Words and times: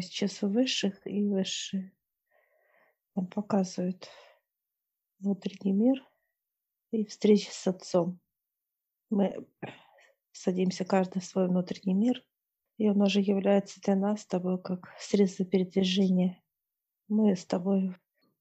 Сейчас 0.00 0.42
у 0.42 0.48
высших 0.48 1.06
и 1.06 1.24
высшие. 1.24 1.92
Нам 3.14 3.26
показывают 3.26 4.08
внутренний 5.18 5.72
мир 5.72 6.04
и 6.90 7.04
встречи 7.04 7.48
с 7.50 7.66
Отцом. 7.66 8.20
Мы 9.10 9.46
садимся 10.32 10.84
каждый 10.84 11.20
в 11.20 11.24
свой 11.24 11.48
внутренний 11.48 11.94
мир, 11.94 12.24
и 12.76 12.88
он 12.88 13.00
уже 13.00 13.20
является 13.20 13.80
для 13.80 13.96
нас 13.96 14.22
с 14.22 14.26
тобой 14.26 14.60
как 14.60 14.92
средство 14.98 15.44
передвижения. 15.44 16.42
Мы 17.08 17.36
с 17.36 17.44
тобой 17.44 17.94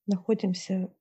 находимся 0.08 0.94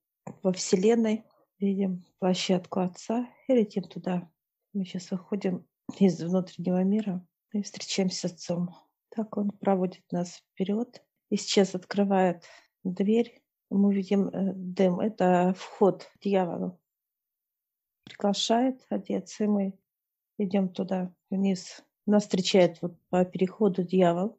во 0.42 0.52
Вселенной, 0.52 1.24
видим 1.59 2.05
площадку 2.19 2.80
Отца 2.80 3.28
и 3.48 3.55
летим 3.55 3.84
туда. 3.84 4.30
Мы 4.73 4.84
сейчас 4.84 5.10
выходим 5.10 5.66
из 5.98 6.23
внутреннего 6.23 6.82
мира 6.82 7.27
и 7.52 7.62
встречаемся 7.62 8.28
с 8.28 8.32
Отцом. 8.32 8.81
Так 9.15 9.37
он 9.37 9.51
проводит 9.51 10.05
нас 10.11 10.43
вперед 10.52 11.05
и 11.29 11.37
сейчас 11.37 11.75
открывает 11.75 12.45
дверь. 12.83 13.43
Мы 13.69 13.95
видим 13.95 14.29
э, 14.29 14.52
дым. 14.55 15.01
Это 15.01 15.55
вход 15.57 16.05
к 16.05 16.19
дьяволу. 16.23 16.80
Приглашает 18.05 18.85
одеться, 18.88 19.45
и 19.45 19.48
мы 19.48 19.79
идем 20.38 20.71
туда, 20.71 21.12
вниз. 21.30 21.85
Нас 22.07 22.25
встречает 22.25 22.80
вот 22.80 22.98
по 23.11 23.25
переходу 23.25 23.83
дьявол. 23.83 24.38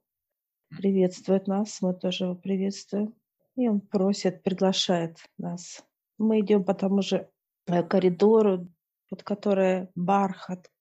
Приветствует 0.70 1.48
нас, 1.48 1.82
мы 1.82 1.94
тоже 1.94 2.26
его 2.26 2.36
приветствуем. 2.36 3.14
И 3.56 3.68
он 3.68 3.80
просит, 3.80 4.42
приглашает 4.42 5.18
нас. 5.38 5.86
Мы 6.18 6.40
идем 6.40 6.64
по 6.64 6.74
тому 6.74 7.04
же 7.04 7.30
э, 7.68 7.84
коридору, 7.84 8.68
под 9.10 9.22
которое 9.22 9.92
бархат, 9.94 10.72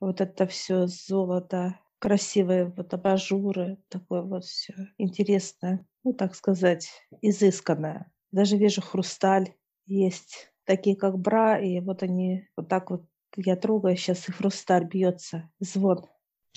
вот 0.00 0.20
это 0.20 0.46
все 0.48 0.88
золото, 0.88 1.78
красивые 2.00 2.64
вот 2.64 2.92
абажуры, 2.94 3.78
такое 3.88 4.22
вот 4.22 4.44
все 4.44 4.74
интересное, 4.98 5.86
ну, 6.02 6.12
так 6.12 6.34
сказать, 6.34 6.90
изысканное. 7.20 8.10
Даже 8.32 8.56
вижу 8.56 8.80
хрусталь 8.80 9.54
есть, 9.86 10.52
такие 10.64 10.96
как 10.96 11.18
бра, 11.18 11.58
и 11.58 11.78
вот 11.80 12.02
они 12.02 12.48
вот 12.56 12.68
так 12.68 12.90
вот 12.90 13.04
я 13.36 13.54
трогаю, 13.54 13.96
сейчас 13.96 14.28
и 14.28 14.32
хрусталь 14.32 14.86
бьется, 14.86 15.50
звон. 15.60 16.06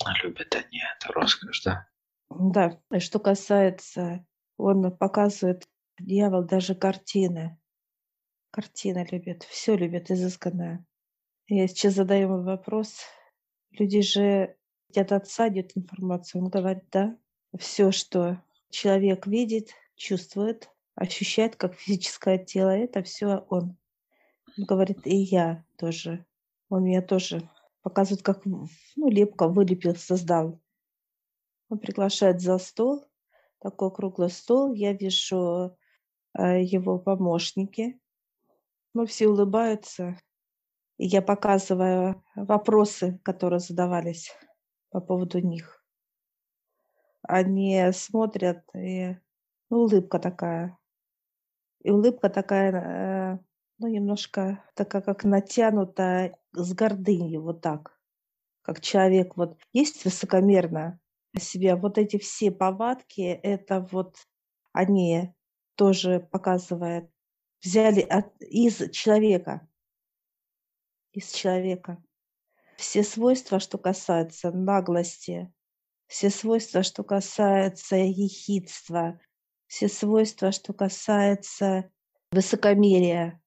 А 0.04 0.18
любят 0.24 0.56
они 0.56 0.82
это 0.96 1.14
роскошь, 1.14 1.62
да? 1.64 1.88
Да. 2.30 2.80
И 2.92 3.00
что 3.00 3.20
касается, 3.20 4.26
он 4.58 4.96
показывает, 4.96 5.68
дьявол, 6.00 6.44
даже 6.44 6.74
картины. 6.74 7.60
Картины 8.50 9.08
любит, 9.12 9.44
все 9.44 9.76
любит 9.76 10.10
изысканное. 10.10 10.86
Я 11.48 11.68
сейчас 11.68 11.94
задаю 11.94 12.42
вопрос. 12.44 13.02
Люди 13.72 14.02
же 14.02 14.56
от 14.96 15.12
отца 15.12 15.50
идет 15.50 15.76
информация. 15.76 16.42
Он 16.42 16.50
говорит, 16.50 16.84
да, 16.92 17.18
все, 17.58 17.92
что 17.92 18.42
человек 18.70 19.28
видит, 19.28 19.70
чувствует, 19.96 20.70
ощущает 20.96 21.56
как 21.56 21.76
физическое 21.76 22.38
тело, 22.38 22.70
это 22.70 23.04
все 23.04 23.46
он. 23.50 23.78
Он 24.58 24.66
говорит, 24.66 25.06
и 25.06 25.16
я 25.16 25.66
тоже. 25.78 26.26
Он 26.70 26.84
меня 26.84 27.02
тоже 27.02 27.50
показывает, 27.82 28.24
как 28.24 28.46
ну, 28.46 28.68
лепка 28.96 29.48
вылепил, 29.48 29.96
создал. 29.96 30.60
Он 31.70 31.80
приглашает 31.80 32.42
за 32.42 32.58
стол, 32.58 33.06
такой 33.60 33.92
круглый 33.92 34.30
стол. 34.30 34.74
Я 34.74 34.94
вижу 34.94 35.76
э, 36.38 36.62
его 36.62 37.00
помощники. 37.00 38.00
Ну, 38.94 39.06
все 39.06 39.28
улыбаются. 39.28 40.20
И 40.98 41.08
я 41.08 41.22
показываю 41.22 42.24
вопросы, 42.36 43.20
которые 43.24 43.60
задавались 43.60 44.32
по 44.94 45.02
поводу 45.02 45.40
них. 45.40 45.84
Они 47.24 47.92
смотрят, 47.94 48.64
и 48.76 49.18
ну, 49.70 49.80
улыбка 49.80 50.20
такая. 50.20 50.78
И 51.82 51.90
улыбка 51.90 52.30
такая, 52.30 52.72
э, 52.72 53.40
ну, 53.80 53.88
немножко 53.88 54.64
такая, 54.76 55.02
как 55.02 55.24
натянутая 55.24 56.38
с 56.52 56.74
гордынью, 56.76 57.42
вот 57.42 57.62
так. 57.62 58.00
Как 58.62 58.82
человек, 58.82 59.36
вот 59.36 59.58
есть 59.74 60.06
высокомерно 60.06 61.00
себя. 61.40 61.76
Вот 61.76 61.98
эти 61.98 62.20
все 62.20 62.52
повадки, 62.52 63.22
это 63.22 63.82
вот 63.92 64.16
они 64.74 65.34
тоже 65.76 66.20
показывают, 66.20 67.10
взяли 67.64 68.02
от, 68.02 68.40
из 68.42 68.92
человека. 68.92 69.68
Из 71.14 71.32
человека 71.32 72.04
все 72.78 73.04
свойства, 73.04 73.60
что 73.60 73.78
касается 73.78 74.52
наглости, 74.52 75.52
все 76.08 76.30
свойства, 76.30 76.84
что 76.84 77.04
касается 77.04 77.96
ехидства, 77.96 79.20
все 79.68 79.88
свойства, 79.88 80.52
что 80.52 80.74
касается 80.74 81.90
высокомерия, 82.32 83.42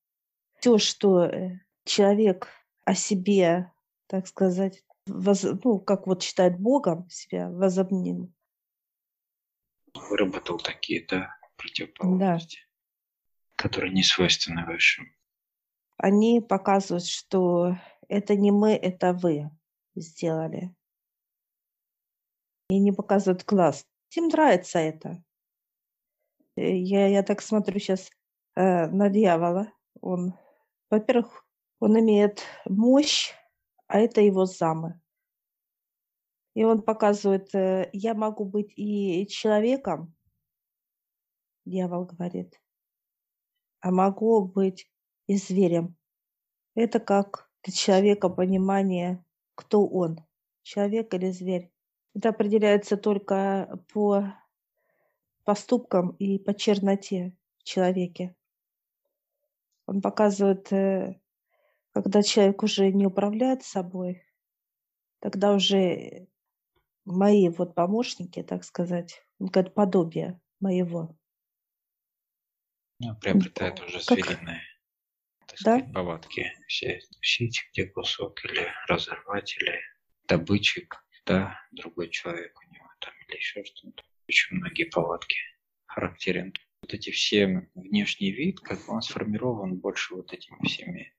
все, 0.59 0.79
что 0.79 1.25
э, 1.25 1.61
человек 1.85 2.49
о 2.85 2.95
себе, 2.95 3.73
так 4.07 4.27
сказать, 4.27 4.85
воз, 5.07 5.43
ну, 5.43 5.79
как 5.79 6.07
вот 6.07 6.23
считает 6.23 6.59
Богом 6.59 7.09
себя, 7.09 7.49
возобнил. 7.51 8.33
Выработал 9.95 10.59
такие, 10.59 11.07
да, 11.07 11.31
противоположности, 11.57 12.59
да. 12.59 13.63
которые 13.63 13.93
не 13.93 14.03
свойственны 14.03 14.67
высшим. 14.67 15.07
Они 15.97 16.41
показывают, 16.41 17.07
что 17.07 17.77
это 18.09 18.37
не 18.37 18.51
мы, 18.51 18.73
это 18.75 19.13
вы 19.13 19.51
сделали. 19.95 20.75
И 22.69 22.79
не 22.79 22.93
показывают 22.93 23.45
класс. 23.45 23.87
Им 24.17 24.29
нравится 24.29 24.79
это. 24.79 25.23
Э, 26.57 26.77
я, 26.77 27.07
я 27.09 27.23
так 27.23 27.43
смотрю 27.43 27.79
сейчас 27.79 28.11
э, 28.55 28.87
на 28.87 29.09
дьявола. 29.09 29.73
Он, 30.01 30.35
во-первых, 30.91 31.47
он 31.79 31.99
имеет 32.01 32.43
мощь, 32.65 33.33
а 33.87 33.99
это 33.99 34.21
его 34.21 34.47
замы. 34.47 35.01
И 36.55 36.65
он 36.65 36.83
показывает, 36.83 37.55
э, 37.55 37.91
я 37.93 38.15
могу 38.15 38.45
быть 38.45 38.73
и 38.77 39.27
человеком, 39.29 40.15
дьявол 41.67 42.07
говорит, 42.07 42.59
а 43.81 43.91
могу 43.91 44.47
быть 44.47 44.91
и 45.27 45.37
зверем. 45.37 45.97
Это 46.75 46.99
как 46.99 47.46
для 47.67 47.75
человека 47.75 48.29
понимание, 48.29 49.25
кто 49.57 49.87
он, 49.87 50.25
человек 50.63 51.13
или 51.15 51.31
зверь. 51.31 51.73
Это 52.15 52.29
определяется 52.29 52.97
только 52.97 53.85
по 53.93 54.35
поступкам 55.45 56.11
и 56.11 56.39
по 56.39 56.55
черноте 56.55 57.37
в 57.59 57.65
человеке. 57.65 58.37
Он 59.87 60.01
показывает, 60.01 60.73
э, 60.73 61.21
когда 61.93 62.23
человек 62.23 62.63
уже 62.63 62.93
не 62.93 63.07
управляет 63.07 63.65
собой, 63.65 64.23
тогда 65.19 65.53
уже 65.53 66.29
мои 67.05 67.49
вот 67.49 67.75
помощники, 67.75 68.45
так 68.45 68.63
сказать, 68.63 69.27
он 69.41 69.49
говорит, 69.49 69.75
подобие 69.75 70.41
моего. 70.61 71.17
Ну, 73.01 73.15
приобретает 73.17 73.81
уже 73.81 74.01
звериное 74.01 74.63
так 75.57 75.65
да? 75.65 75.79
сказать, 75.79 75.95
повадки 75.95 76.53
все 76.67 77.01
тащить, 77.17 77.69
где 77.73 77.87
кусок, 77.87 78.45
или 78.45 78.69
разорвать, 78.89 79.57
или 79.59 79.81
добычек, 80.29 80.97
да, 81.25 81.59
другой 81.73 82.11
человек 82.11 82.59
у 82.61 82.75
него 82.75 82.89
там, 83.01 83.13
или 83.29 83.37
еще 83.37 83.65
что-то. 83.65 84.03
Очень 84.29 84.57
многие 84.57 84.85
повадки 84.85 85.37
характерен. 85.87 86.53
Вот 86.83 86.95
эти 86.95 87.11
все 87.11 87.69
внешний 87.75 88.31
вид, 88.31 88.61
как 88.61 88.89
он 88.89 89.01
сформирован 89.03 89.77
больше 89.77 90.15
вот 90.15 90.33
этими 90.33 90.65
всеми 90.67 91.13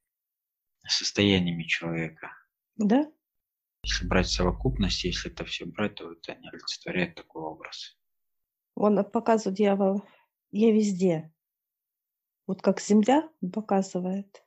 состояниями 0.88 1.64
человека. 1.64 2.32
Да. 2.78 3.12
Если 3.84 4.08
брать 4.08 4.28
совокупность, 4.28 5.04
если 5.04 5.32
это 5.32 5.46
все 5.46 5.66
брать, 5.66 5.96
то 5.96 6.12
это 6.12 6.36
не 6.36 6.50
олицетворяет 6.50 7.16
такой 7.16 7.42
образ. 7.42 7.98
Он 8.76 9.04
показывает 9.04 9.58
дьявол, 9.58 10.04
я 10.52 10.72
везде. 10.72 11.34
Вот 12.48 12.62
как 12.62 12.80
земля 12.80 13.30
показывает. 13.54 14.44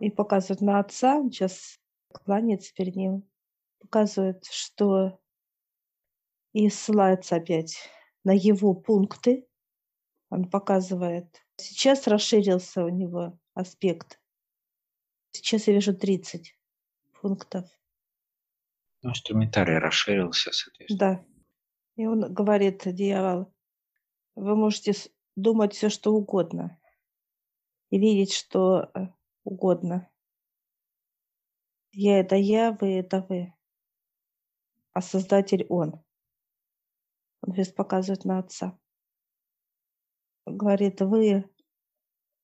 И 0.00 0.10
показывает 0.10 0.60
на 0.60 0.80
отца, 0.80 1.16
он 1.16 1.30
сейчас 1.30 1.80
кланяется 2.12 2.74
перед 2.74 2.96
ним, 2.96 3.28
показывает, 3.80 4.44
что 4.44 5.20
и 6.52 6.68
ссылается 6.68 7.36
опять 7.36 7.78
на 8.24 8.32
его 8.32 8.74
пункты. 8.74 9.46
Он 10.28 10.50
показывает. 10.50 11.42
Сейчас 11.56 12.06
расширился 12.06 12.84
у 12.84 12.88
него 12.88 13.38
аспект. 13.54 14.20
Сейчас 15.30 15.68
я 15.68 15.74
вижу 15.74 15.96
30 15.96 16.56
пунктов. 17.20 17.70
Ну, 19.02 19.10
инструментарий 19.10 19.78
расширился, 19.78 20.52
соответственно. 20.52 20.98
Да. 20.98 21.24
И 21.96 22.06
он 22.06 22.32
говорит, 22.32 22.82
дьявол, 22.84 23.54
вы 24.34 24.56
можете 24.56 24.94
думать 25.36 25.74
все, 25.74 25.88
что 25.88 26.12
угодно 26.12 26.78
и 27.90 27.98
видеть, 27.98 28.32
что 28.32 28.90
э, 28.94 29.08
угодно. 29.44 30.10
Я— 31.92 32.18
это 32.20 32.36
я, 32.36 32.72
вы— 32.72 32.94
это 32.98 33.24
вы. 33.28 33.54
А 34.92 35.00
Создатель— 35.00 35.66
Он. 35.68 36.04
Он 37.40 37.52
весь 37.52 37.72
показывает 37.72 38.24
на 38.24 38.40
отца. 38.40 38.78
Говорит, 40.44 41.00
вы 41.00 41.48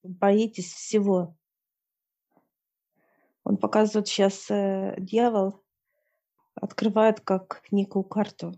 боитесь 0.03 0.73
всего. 0.73 1.37
Он 3.43 3.57
показывает 3.57 4.09
сейчас 4.09 4.51
э, 4.51 4.95
дьявол, 4.99 5.63
открывает 6.55 7.21
как 7.21 7.63
некую 7.71 8.05
карту, 8.05 8.53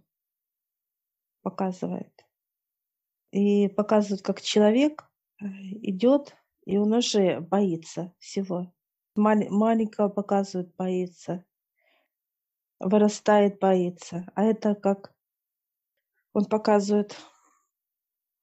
показывает. 1.43 2.13
И 3.33 3.69
показывает, 3.69 4.23
как 4.23 4.41
человек 4.41 5.11
э, 5.41 5.47
идет, 5.47 6.37
и 6.67 6.77
он 6.77 6.93
уже 6.93 7.41
боится 7.41 8.13
всего. 8.19 8.73
Мал- 9.15 9.49
маленького 9.49 10.09
показывает, 10.09 10.75
боится. 10.77 11.45
Вырастает, 12.81 13.59
боится. 13.59 14.27
А 14.35 14.45
это 14.45 14.75
как 14.75 15.15
он 16.35 16.45
показывает, 16.45 17.17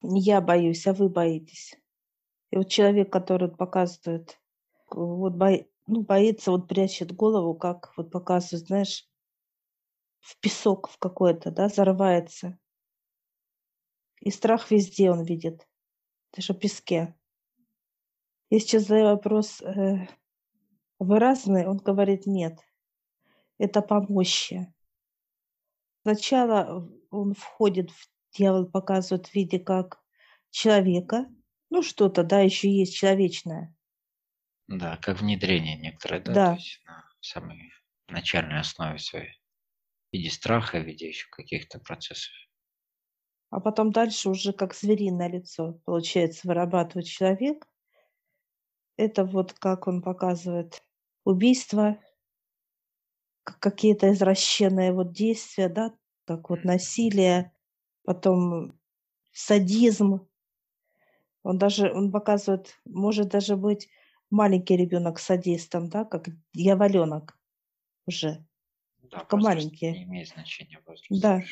не 0.02 0.20
я 0.20 0.40
боюсь, 0.40 0.86
а 0.86 0.94
вы 0.94 1.08
боитесь. 1.08 1.76
И 2.50 2.56
вот 2.56 2.68
человек, 2.68 3.12
который 3.12 3.50
показывает, 3.50 4.40
вот 4.90 5.34
бо, 5.34 5.50
ну, 5.86 6.02
боится, 6.02 6.50
вот 6.50 6.66
прячет 6.66 7.14
голову, 7.14 7.54
как 7.54 7.92
вот 7.96 8.10
показывает, 8.10 8.66
знаешь, 8.66 9.08
в 10.20 10.38
песок 10.40 10.88
в 10.88 10.98
какой-то, 10.98 11.50
да, 11.50 11.68
зарывается. 11.68 12.58
И 14.20 14.30
страх 14.30 14.70
везде 14.70 15.10
он 15.10 15.22
видит, 15.22 15.68
даже 16.34 16.54
в 16.54 16.58
песке. 16.58 17.14
Я 18.54 18.60
сейчас 18.60 18.84
задаю 18.84 19.06
вопрос, 19.06 19.60
э, 19.62 20.06
вы 21.00 21.18
разные? 21.18 21.68
Он 21.68 21.78
говорит, 21.78 22.24
нет. 22.24 22.56
Это 23.58 23.82
помощи. 23.82 24.72
Сначала 26.02 26.88
он 27.10 27.34
входит, 27.34 27.90
в 27.90 28.08
дьявол 28.32 28.66
показывает 28.66 29.26
в 29.26 29.34
виде 29.34 29.58
как 29.58 30.00
человека, 30.50 31.26
ну 31.68 31.82
что-то, 31.82 32.22
да, 32.22 32.42
еще 32.42 32.70
есть 32.70 32.94
человечное. 32.94 33.74
Да, 34.68 34.98
как 34.98 35.20
внедрение 35.20 35.76
некоторое, 35.76 36.20
да, 36.20 36.32
Да, 36.32 36.46
то 36.50 36.54
есть 36.54 36.80
на 36.86 37.04
самой 37.22 37.72
начальной 38.06 38.60
основе 38.60 39.00
своей, 39.00 39.32
в 40.12 40.16
виде 40.16 40.30
страха, 40.30 40.78
в 40.78 40.84
виде 40.84 41.08
еще 41.08 41.26
каких-то 41.28 41.80
процессов. 41.80 42.32
а 43.50 43.58
потом 43.58 43.90
дальше 43.90 44.30
уже 44.30 44.52
как 44.52 44.76
звериное 44.76 45.28
лицо, 45.28 45.80
получается, 45.84 46.46
вырабатывает 46.46 47.08
человек. 47.08 47.66
Это 48.96 49.24
вот 49.24 49.52
как 49.54 49.88
он 49.88 50.02
показывает 50.02 50.82
убийство, 51.24 51.98
какие-то 53.44 54.12
извращенные 54.12 54.92
вот 54.92 55.12
действия, 55.12 55.68
да, 55.68 55.92
как 56.26 56.50
вот 56.50 56.64
насилие, 56.64 57.52
потом 58.04 58.78
садизм. 59.32 60.26
Он 61.42 61.58
даже, 61.58 61.92
он 61.92 62.10
показывает, 62.10 62.78
может 62.84 63.28
даже 63.28 63.56
быть 63.56 63.88
маленький 64.30 64.76
ребенок 64.76 65.18
садистом, 65.18 65.90
да, 65.90 66.04
как 66.04 66.28
дьяволенок 66.54 67.38
уже, 68.06 68.46
Да, 69.10 69.18
только 69.18 69.36
маленький. 69.36 69.90
не 69.92 70.04
имеет 70.04 70.28
значения 70.28 70.80
возраст. 70.86 71.10
Да, 71.10 71.42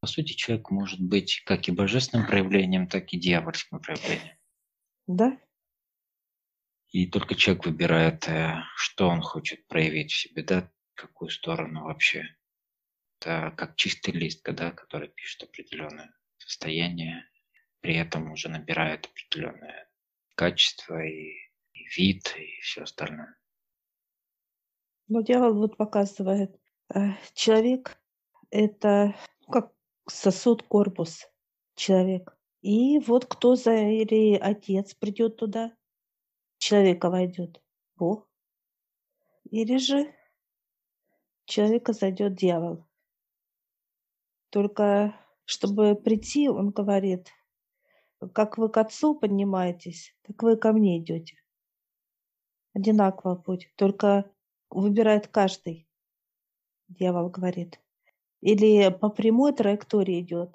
По 0.00 0.06
сути, 0.06 0.34
человек 0.34 0.70
может 0.70 1.00
быть 1.00 1.42
как 1.44 1.68
и 1.68 1.72
божественным 1.72 2.26
проявлением, 2.26 2.86
так 2.86 3.12
и 3.12 3.18
дьявольским 3.18 3.80
проявлением. 3.80 4.35
Да, 5.06 5.38
И 6.90 7.06
только 7.06 7.34
человек 7.34 7.66
выбирает, 7.66 8.28
э, 8.28 8.62
что 8.76 9.08
он 9.08 9.20
хочет 9.20 9.66
проявить 9.66 10.12
в 10.12 10.16
себе, 10.16 10.42
да, 10.42 10.70
какую 10.94 11.30
сторону 11.30 11.84
вообще. 11.84 12.24
Это 13.20 13.52
как 13.56 13.76
чистый 13.76 14.12
лист, 14.12 14.42
да, 14.44 14.72
который 14.72 15.08
пишет 15.08 15.42
определенное 15.44 16.14
состояние, 16.38 17.28
при 17.80 17.96
этом 17.96 18.30
уже 18.32 18.48
набирает 18.48 19.06
определенное 19.06 19.88
качество 20.34 21.02
и, 21.04 21.32
и 21.72 21.84
вид, 21.96 22.34
и 22.38 22.60
все 22.60 22.82
остальное. 22.82 23.36
но 25.08 25.22
дьявол 25.22 25.54
вот 25.54 25.76
показывает, 25.76 26.58
э, 26.94 27.12
человек 27.34 27.98
это 28.50 29.14
ну, 29.46 29.52
как 29.52 29.72
сосуд, 30.08 30.62
корпус 30.62 31.26
человек. 31.74 32.35
И 32.62 32.98
вот 33.00 33.26
кто 33.26 33.54
за 33.54 33.74
или 33.74 34.34
отец 34.34 34.94
придет 34.94 35.36
туда, 35.36 35.76
человека 36.58 37.10
войдет 37.10 37.62
Бог, 37.96 38.28
или 39.50 39.76
же 39.78 40.14
человека 41.44 41.92
зайдет 41.92 42.34
дьявол. 42.34 42.84
Только 44.50 45.14
чтобы 45.44 45.94
прийти, 45.94 46.48
он 46.48 46.70
говорит, 46.70 47.30
как 48.32 48.58
вы 48.58 48.68
к 48.68 48.76
отцу 48.78 49.14
поднимаетесь, 49.14 50.14
так 50.22 50.42
вы 50.42 50.56
ко 50.56 50.72
мне 50.72 50.98
идете. 50.98 51.40
Одинаково 52.74 53.36
путь, 53.36 53.70
только 53.76 54.30
выбирает 54.70 55.28
каждый, 55.28 55.88
дьявол 56.88 57.30
говорит. 57.30 57.80
Или 58.40 58.90
по 58.90 59.08
прямой 59.08 59.54
траектории 59.54 60.20
идет, 60.20 60.54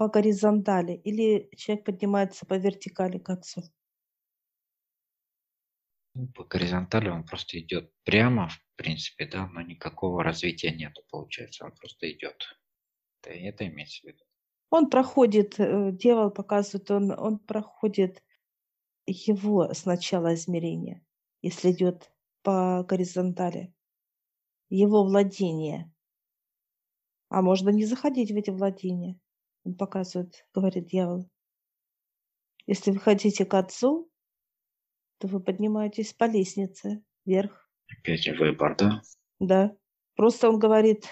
по 0.00 0.08
горизонтали, 0.08 0.94
или 0.94 1.50
человек 1.54 1.84
поднимается 1.84 2.46
по 2.46 2.54
вертикали 2.54 3.18
к 3.18 3.28
отцу. 3.28 3.60
Ну, 6.14 6.26
По 6.28 6.44
горизонтали 6.44 7.10
он 7.10 7.26
просто 7.26 7.60
идет 7.60 7.92
прямо, 8.04 8.48
в 8.48 8.58
принципе, 8.76 9.26
да, 9.26 9.46
но 9.46 9.60
никакого 9.60 10.24
развития 10.24 10.70
нету, 10.70 11.02
получается, 11.10 11.66
он 11.66 11.72
просто 11.72 12.10
идет. 12.10 12.42
Это, 13.20 13.34
это 13.34 13.66
имеется 13.66 14.00
в 14.00 14.04
виду. 14.08 14.24
Он 14.70 14.88
проходит, 14.88 15.60
э, 15.60 15.92
дьявол 15.92 16.30
показывает, 16.30 16.90
он, 16.90 17.10
он 17.10 17.38
проходит 17.38 18.22
его 19.04 19.74
сначала 19.74 20.32
измерение, 20.32 21.04
если 21.42 21.72
идет 21.72 22.10
по 22.42 22.84
горизонтали, 22.84 23.74
его 24.70 25.04
владение. 25.04 25.92
А 27.28 27.42
можно 27.42 27.68
не 27.68 27.84
заходить 27.84 28.30
в 28.30 28.36
эти 28.36 28.48
владения. 28.48 29.20
Он 29.64 29.74
показывает, 29.74 30.46
говорит 30.54 30.86
дьявол. 30.86 31.30
Если 32.66 32.90
вы 32.90 32.98
хотите 33.00 33.44
к 33.44 33.54
отцу, 33.54 34.10
то 35.18 35.26
вы 35.26 35.40
поднимаетесь 35.40 36.12
по 36.14 36.24
лестнице 36.24 37.02
вверх. 37.24 37.68
Опять 37.88 38.28
выбор, 38.38 38.76
да? 38.76 39.02
Да. 39.38 39.76
Просто 40.14 40.48
он 40.48 40.58
говорит, 40.58 41.06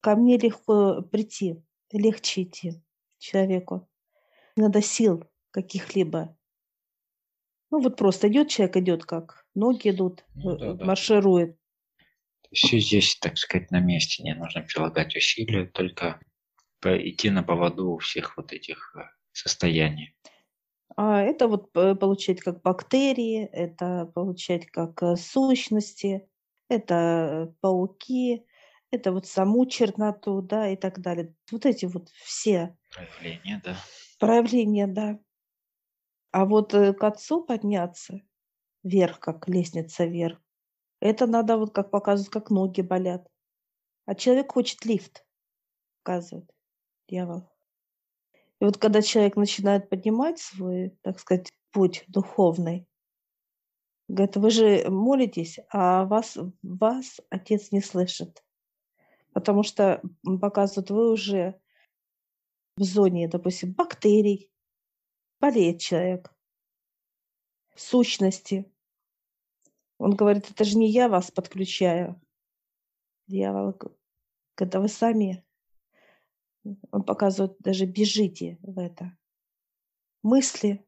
ко 0.00 0.16
мне 0.16 0.38
легко 0.38 1.02
прийти, 1.02 1.62
легче 1.92 2.42
идти 2.42 2.82
человеку. 3.18 3.88
Не 4.56 4.64
надо 4.64 4.82
сил 4.82 5.24
каких-либо. 5.50 6.36
Ну 7.70 7.80
вот 7.80 7.96
просто 7.96 8.28
идет 8.28 8.50
человек, 8.50 8.76
идет 8.76 9.04
как, 9.04 9.46
ноги 9.54 9.90
идут, 9.90 10.24
Ну 10.34 10.54
э, 10.54 10.58
да, 10.58 10.72
да. 10.74 10.84
марширует. 10.84 11.58
Все 12.52 12.78
здесь, 12.78 13.16
так 13.18 13.36
сказать, 13.36 13.70
на 13.72 13.80
месте, 13.80 14.22
не 14.22 14.34
нужно 14.34 14.62
прилагать 14.62 15.16
усилия, 15.16 15.66
только 15.66 16.20
идти 16.86 17.30
на 17.30 17.42
поводу 17.42 17.96
всех 17.98 18.36
вот 18.36 18.52
этих 18.52 18.94
э, 18.96 19.02
состояний. 19.32 20.16
А 20.96 21.20
это 21.20 21.48
вот 21.48 21.70
э, 21.76 21.94
получать 21.94 22.40
как 22.40 22.62
бактерии, 22.62 23.44
это 23.44 24.06
получать 24.14 24.66
как 24.66 25.02
э, 25.02 25.16
сущности, 25.16 26.28
это 26.68 27.54
пауки, 27.60 28.46
это 28.90 29.12
вот 29.12 29.26
саму 29.26 29.66
черноту, 29.66 30.40
да, 30.40 30.68
и 30.68 30.76
так 30.76 31.00
далее. 31.00 31.34
Вот 31.50 31.66
эти 31.66 31.86
вот 31.86 32.08
все 32.10 32.76
Проявления, 32.92 33.60
да. 33.64 33.76
проявления, 34.18 34.86
да. 34.86 35.18
А 36.30 36.44
вот 36.44 36.72
к 36.72 37.04
отцу 37.04 37.44
подняться 37.44 38.20
вверх, 38.82 39.20
как 39.20 39.48
лестница 39.48 40.04
вверх, 40.04 40.40
это 41.00 41.26
надо 41.26 41.56
вот 41.56 41.74
как 41.74 41.90
показывают, 41.90 42.32
как 42.32 42.50
ноги 42.50 42.82
болят. 42.82 43.26
А 44.06 44.14
человек 44.14 44.52
хочет 44.52 44.84
лифт, 44.84 45.24
показывает 46.02 46.53
дьявол. 47.08 47.50
И 48.60 48.64
вот 48.64 48.78
когда 48.78 49.02
человек 49.02 49.36
начинает 49.36 49.88
поднимать 49.88 50.38
свой, 50.38 50.90
так 51.02 51.18
сказать, 51.20 51.52
путь 51.70 52.04
духовный, 52.08 52.86
говорит, 54.08 54.36
вы 54.36 54.50
же 54.50 54.88
молитесь, 54.88 55.58
а 55.70 56.04
вас, 56.04 56.38
вас 56.62 57.20
отец 57.30 57.72
не 57.72 57.80
слышит. 57.80 58.44
Потому 59.32 59.62
что 59.64 60.00
показывают, 60.40 60.90
вы 60.90 61.12
уже 61.12 61.60
в 62.76 62.82
зоне, 62.82 63.28
допустим, 63.28 63.72
бактерий, 63.72 64.50
болеет 65.40 65.80
человек, 65.80 66.34
сущности. 67.76 68.70
Он 69.98 70.14
говорит, 70.14 70.50
это 70.50 70.64
же 70.64 70.78
не 70.78 70.90
я 70.90 71.08
вас 71.08 71.30
подключаю. 71.30 72.20
Дьявол, 73.26 73.78
когда 74.54 74.80
вы 74.80 74.88
сами, 74.88 75.43
он 76.90 77.02
показывает, 77.04 77.56
даже 77.60 77.86
бежите 77.86 78.58
в 78.62 78.78
это. 78.78 79.16
Мысли, 80.22 80.86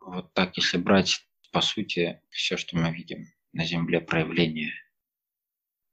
Вот 0.00 0.32
так, 0.34 0.56
если 0.56 0.78
брать, 0.78 1.26
по 1.50 1.60
сути, 1.60 2.22
все, 2.30 2.56
что 2.56 2.76
мы 2.76 2.92
видим 2.92 3.26
на 3.52 3.64
Земле, 3.64 4.00
проявления 4.00 4.72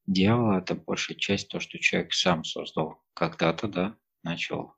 Дьявол– 0.06 0.52
это 0.58 0.76
большая 0.76 1.18
часть 1.18 1.48
то, 1.48 1.60
что 1.60 1.80
человек 1.80 2.14
сам 2.14 2.44
создал. 2.44 3.02
Когда-то, 3.14 3.68
да, 3.68 3.98
начал. 4.22 4.76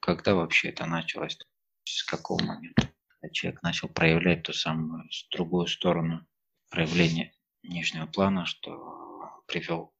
Когда 0.00 0.34
вообще 0.34 0.68
это 0.68 0.86
началось? 0.86 1.36
С 1.84 2.04
какого 2.04 2.42
момента? 2.42 2.92
Когда 3.08 3.32
человек 3.32 3.62
начал 3.62 3.88
проявлять 3.88 4.44
ту 4.44 4.52
самую 4.52 5.08
другую 5.32 5.66
сторону 5.66 6.26
проявления 6.70 7.34
нижнего 7.62 8.06
плана, 8.06 8.46
что 8.46 9.42
привел, 9.46 9.92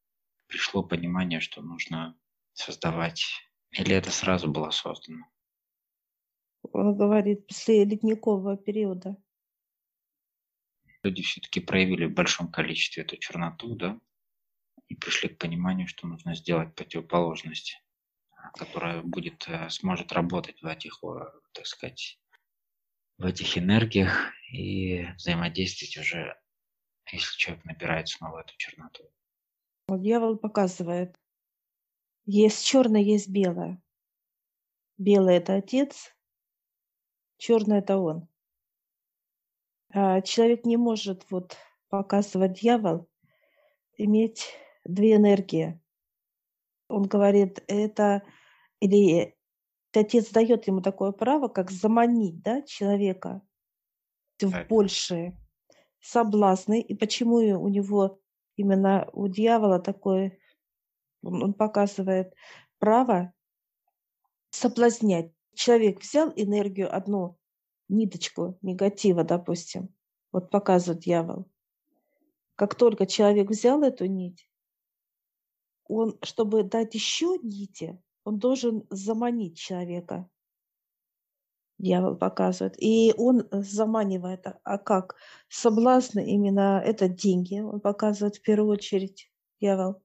пришло 0.47 0.83
понимание, 0.85 1.41
что 1.41 1.61
нужно 1.61 2.17
создавать. 2.55 3.25
Или 3.71 3.95
это 3.95 4.11
сразу 4.11 4.51
было 4.51 4.71
создано? 4.71 5.27
Он 6.73 6.97
говорит, 6.97 7.47
после 7.47 7.85
ледникового 7.85 8.57
периода. 8.57 9.17
Люди 11.03 11.23
все-таки 11.23 11.61
проявили 11.61 12.07
в 12.07 12.15
большом 12.15 12.51
количестве 12.51 13.03
эту 13.03 13.19
черноту, 13.19 13.75
да, 13.75 14.01
и 14.89 14.95
пришли 14.95 15.29
к 15.29 15.39
пониманию, 15.39 15.87
что 15.87 16.07
нужно 16.07 16.35
сделать 16.35 16.75
противоположность, 16.75 17.83
которая 18.55 19.03
будет, 19.03 19.47
э, 19.49 19.69
сможет 19.69 20.13
работать 20.13 20.63
в 20.63 20.67
этих, 20.67 21.03
так 21.53 21.67
сказать, 21.67 22.19
в 23.19 23.27
этих 23.27 23.59
энергиях 23.59 24.33
и 24.51 25.07
взаимодействовать 25.17 25.97
уже, 25.99 26.37
если 27.13 27.37
человек 27.37 27.65
набирает 27.65 28.09
снова 28.09 28.41
эту 28.41 28.55
черноту. 28.57 29.05
Дьявол 29.89 30.39
показывает, 30.39 31.15
есть 32.27 32.65
черное, 32.65 33.01
есть 33.01 33.29
белое. 33.29 33.83
Белое– 34.99 35.37
это 35.39 35.55
отец, 35.55 36.15
черное– 37.37 37.79
это 37.81 37.99
он. 37.99 38.29
А 39.91 40.21
человек 40.23 40.65
не 40.65 40.77
может, 40.77 41.27
вот 41.31 41.57
показывать 41.89 42.61
дьявол, 42.61 43.09
иметь 43.97 44.49
две 44.85 45.17
энергии. 45.17 45.81
Он 46.89 47.05
говорит, 47.05 47.63
это 47.69 48.23
или 48.81 49.37
отец 49.93 50.31
дает 50.31 50.67
ему 50.67 50.81
такое 50.83 51.13
право, 51.13 51.49
как 51.49 51.71
заманить 51.71 52.43
да, 52.43 52.63
человека 52.63 53.43
в 54.41 54.67
большие 54.69 55.39
соблазны. 56.01 56.81
И 56.81 56.95
почему 56.95 57.37
у 57.37 57.69
него 57.69 58.21
именно 58.57 59.09
у 59.13 59.29
дьявола 59.29 59.79
такое, 59.79 60.39
он, 61.25 61.55
показывает 61.55 62.35
право 62.79 63.33
соблазнять. 64.51 65.33
Человек 65.55 66.01
взял 66.01 66.33
энергию 66.37 66.95
одну, 66.95 67.39
ниточку 67.89 68.59
негатива, 68.63 69.25
допустим, 69.25 69.95
вот 70.33 70.51
показывает 70.51 71.03
дьявол. 71.03 71.49
Как 72.57 72.75
только 72.75 73.07
человек 73.07 73.51
взял 73.51 73.83
эту 73.83 74.07
нить, 74.07 74.49
он, 75.87 76.19
чтобы 76.23 76.63
дать 76.63 76.95
еще 76.95 77.37
нити, 77.43 78.01
он 78.25 78.39
должен 78.39 78.87
заманить 78.91 79.59
человека. 79.59 80.29
Дьявол 81.79 82.17
показывает. 82.17 82.81
И 82.81 83.13
он 83.17 83.49
заманивает. 83.51 84.47
А 84.63 84.79
как? 84.79 85.17
Соблазны 85.49 86.25
именно 86.25 86.81
это 86.85 87.09
деньги. 87.09 87.61
Он 87.61 87.81
показывает 87.81 88.37
в 88.37 88.43
первую 88.43 88.71
очередь 88.71 89.31
дьявол. 89.61 90.04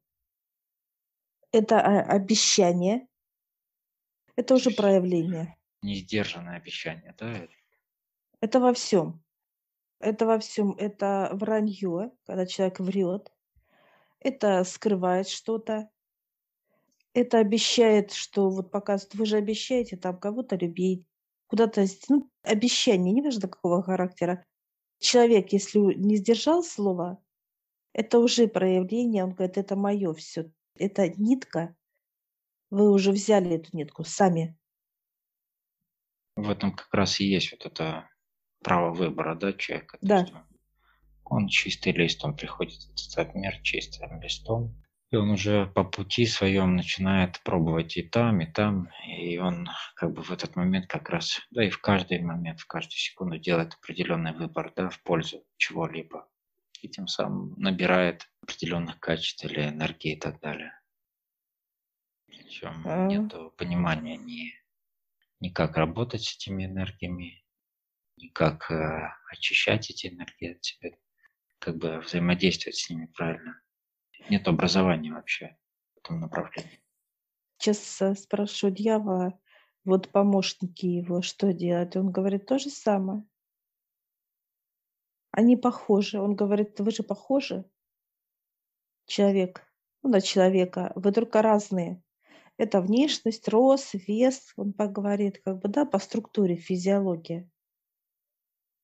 Это 1.51 1.79
обещание. 1.81 3.07
Это 4.35 4.55
уже 4.55 4.71
проявление. 4.71 5.57
Несдержанное 5.81 6.57
обещание, 6.57 7.15
да? 7.17 7.47
Это 8.41 8.59
во 8.59 8.73
всем. 8.73 9.23
Это 9.99 10.25
во 10.25 10.39
всем. 10.39 10.71
Это 10.71 11.29
вранье, 11.33 12.11
когда 12.25 12.45
человек 12.45 12.79
врет 12.79 13.31
это 14.19 14.63
скрывает 14.63 15.27
что-то, 15.27 15.89
это 17.13 17.39
обещает, 17.39 18.11
что 18.11 18.49
вот 18.49 18.71
показывает, 18.71 19.15
вы 19.15 19.25
же 19.25 19.37
обещаете 19.37 19.97
там 19.97 20.17
кого-то 20.19 20.55
любить, 20.55 21.05
куда-то, 21.47 21.85
ну, 22.07 22.29
обещание, 22.43 23.13
неважно 23.13 23.47
какого 23.47 23.81
характера. 23.81 24.45
Человек, 24.99 25.51
если 25.53 25.79
не 25.79 26.17
сдержал 26.17 26.63
слова, 26.63 27.21
это 27.93 28.19
уже 28.19 28.47
проявление, 28.47 29.23
он 29.23 29.33
говорит, 29.33 29.57
это 29.57 29.75
мое 29.75 30.13
все, 30.13 30.51
это 30.79 31.09
нитка, 31.09 31.75
вы 32.69 32.91
уже 32.91 33.11
взяли 33.11 33.55
эту 33.55 33.75
нитку 33.75 34.03
сами. 34.03 34.57
В 36.35 36.49
этом 36.49 36.73
как 36.73 36.93
раз 36.93 37.19
и 37.19 37.25
есть 37.25 37.51
вот 37.51 37.65
это 37.65 38.09
право 38.63 38.93
выбора, 38.93 39.35
да, 39.35 39.53
человека. 39.53 39.97
Да. 40.01 40.21
Есть, 40.21 40.33
он 41.25 41.47
чистый 41.47 41.93
лист, 41.93 42.23
он 42.23 42.35
приходит 42.35 42.79
в 42.81 43.17
этот 43.17 43.35
мир 43.35 43.59
чистым 43.61 44.21
листом. 44.21 44.75
И 45.11 45.15
он 45.15 45.31
уже 45.31 45.65
по 45.65 45.83
пути 45.83 46.27
своем 46.27 46.75
начинает 46.75 47.41
пробовать 47.43 47.97
и 47.97 48.03
там, 48.03 48.41
и 48.41 48.45
там. 48.45 48.89
И 49.07 49.37
он 49.39 49.67
как 49.95 50.13
бы 50.13 50.21
в 50.21 50.29
этот 50.31 50.55
момент 50.55 50.85
как 50.87 51.09
раз, 51.09 51.41
да 51.49 51.65
и 51.65 51.69
в 51.69 51.81
каждый 51.81 52.21
момент, 52.21 52.59
в 52.59 52.67
каждую 52.67 52.97
секунду 52.97 53.39
делает 53.39 53.73
определенный 53.73 54.33
выбор, 54.33 54.71
да, 54.75 54.89
в 54.89 55.01
пользу 55.01 55.43
чего-либо. 55.57 56.27
И 56.81 56.87
тем 56.87 57.07
самым 57.07 57.53
набирает 57.57 58.29
определенных 58.41 58.99
качеств 58.99 59.43
или 59.45 59.67
энергии 59.67 60.13
и 60.13 60.19
так 60.19 60.39
далее. 60.39 60.73
Причем 62.27 62.81
а... 62.85 63.07
нет 63.07 63.33
понимания 63.57 64.17
ни, 64.17 64.53
ни 65.39 65.49
как 65.49 65.77
работать 65.77 66.23
с 66.23 66.35
этими 66.35 66.65
энергиями, 66.65 67.43
ни 68.17 68.27
как 68.29 68.71
э, 68.71 69.11
очищать 69.31 69.89
эти 69.89 70.07
энергии 70.07 70.55
от 70.55 70.63
себя 70.63 70.91
как 71.59 71.77
бы 71.77 71.99
взаимодействовать 71.99 72.77
с 72.77 72.89
ними 72.89 73.05
правильно. 73.07 73.61
Нет 74.29 74.47
образования 74.47 75.11
вообще 75.11 75.57
в 75.95 75.99
этом 75.99 76.19
направлении. 76.21 76.81
Сейчас 77.57 78.01
э, 78.01 78.15
спрошу 78.15 78.69
дьявола, 78.69 79.39
вот 79.83 80.09
помощники 80.09 80.85
его, 80.85 81.21
что 81.21 81.53
делать? 81.53 81.95
Он 81.95 82.11
говорит 82.11 82.45
то 82.45 82.59
же 82.59 82.69
самое. 82.69 83.23
Они 85.39 85.55
похожи. 85.55 86.19
Он 86.19 86.35
говорит, 86.35 86.81
вы 86.81 86.91
же 86.91 87.01
похожи. 87.01 87.63
Человек, 89.05 89.65
ну, 90.03 90.09
на 90.09 90.19
человека. 90.19 90.91
Вы 90.95 91.13
только 91.13 91.41
разные. 91.41 92.03
Это 92.57 92.81
внешность, 92.81 93.47
рост, 93.47 93.93
вес. 93.93 94.51
Он 94.57 94.73
поговорит, 94.73 95.41
как 95.41 95.59
бы, 95.61 95.69
да, 95.69 95.85
по 95.85 95.97
структуре, 95.97 96.57
физиологии. 96.57 97.49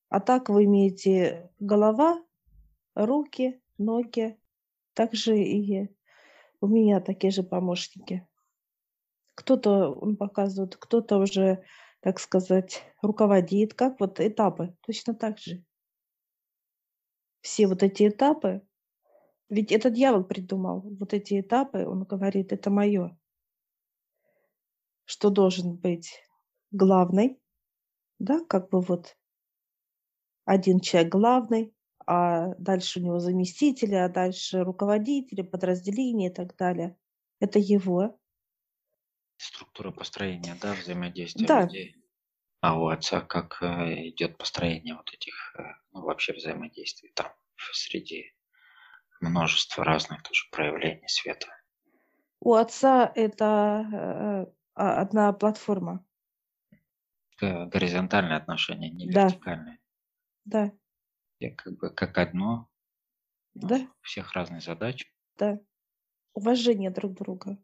А 0.08 0.18
так 0.18 0.48
вы 0.48 0.64
имеете 0.64 1.50
голова, 1.58 2.24
руки, 2.94 3.60
ноги. 3.76 4.40
Также 4.94 5.38
и 5.38 5.94
у 6.62 6.68
меня 6.68 7.00
такие 7.00 7.32
же 7.32 7.42
помощники. 7.42 8.26
Кто-то, 9.34 9.90
он 9.90 10.16
показывает, 10.16 10.76
кто-то 10.76 11.18
уже, 11.18 11.62
так 12.00 12.18
сказать, 12.18 12.82
руководит, 13.02 13.74
как 13.74 14.00
вот 14.00 14.20
этапы, 14.20 14.74
точно 14.86 15.12
так 15.12 15.38
же. 15.38 15.62
Все 17.46 17.68
вот 17.68 17.84
эти 17.84 18.08
этапы, 18.08 18.60
ведь 19.48 19.70
это 19.70 19.88
дьявол 19.88 20.24
придумал, 20.24 20.80
вот 20.80 21.14
эти 21.14 21.40
этапы, 21.40 21.86
он 21.86 22.02
говорит, 22.02 22.52
это 22.52 22.70
мое. 22.70 23.16
Что 25.04 25.30
должен 25.30 25.76
быть 25.76 26.20
главный, 26.72 27.40
да, 28.18 28.44
как 28.48 28.70
бы 28.70 28.80
вот 28.80 29.16
один 30.44 30.80
человек 30.80 31.12
главный, 31.12 31.72
а 32.04 32.52
дальше 32.56 32.98
у 32.98 33.04
него 33.04 33.20
заместители, 33.20 33.94
а 33.94 34.08
дальше 34.08 34.64
руководители, 34.64 35.42
подразделения 35.42 36.30
и 36.30 36.34
так 36.34 36.56
далее. 36.56 36.98
Это 37.38 37.60
его. 37.60 38.18
Структура 39.36 39.92
построения, 39.92 40.56
да, 40.60 40.74
взаимодействия 40.74 41.46
да. 41.46 41.62
людей. 41.62 41.94
А 42.60 42.78
у 42.78 42.88
отца 42.88 43.20
как 43.20 43.62
э, 43.62 44.08
идет 44.08 44.38
построение 44.38 44.94
вот 44.94 45.12
этих, 45.12 45.54
э, 45.58 45.62
ну, 45.92 46.02
вообще 46.02 46.32
взаимодействий 46.32 47.12
там 47.14 47.32
среди 47.72 48.32
множества 49.20 49.84
разных 49.84 50.22
тоже 50.22 50.44
проявлений 50.50 51.08
света? 51.08 51.48
У 52.40 52.54
отца 52.54 53.10
это 53.14 53.86
э, 53.92 54.52
а, 54.74 55.00
одна 55.00 55.32
платформа. 55.32 56.04
Горизонтальные 57.40 58.36
отношения, 58.36 58.90
не 58.90 59.10
да. 59.10 59.26
вертикальные. 59.26 59.78
Да 60.44 60.72
как 61.56 61.76
бы 61.76 61.90
как 61.90 62.18
одно, 62.18 62.68
Да, 63.54 63.76
у 63.76 64.04
всех 64.04 64.32
разные 64.32 64.60
задачи. 64.60 65.06
да. 65.38 65.60
Уважение 66.34 66.90
друг 66.90 67.14
друга. 67.14 67.58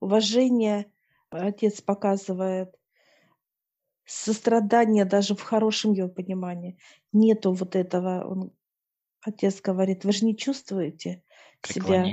Уважение 0.00 0.90
отец 1.30 1.82
показывает. 1.82 2.74
Сострадание 4.06 5.04
даже 5.04 5.34
в 5.34 5.42
хорошем 5.42 5.92
его 5.92 6.08
понимании. 6.08 6.78
Нету 7.12 7.52
вот 7.52 7.74
этого. 7.74 8.24
Он, 8.24 8.52
отец 9.20 9.60
говорит, 9.60 10.04
вы 10.04 10.12
же 10.12 10.24
не 10.24 10.36
чувствуете 10.36 11.24
себя. 11.64 12.04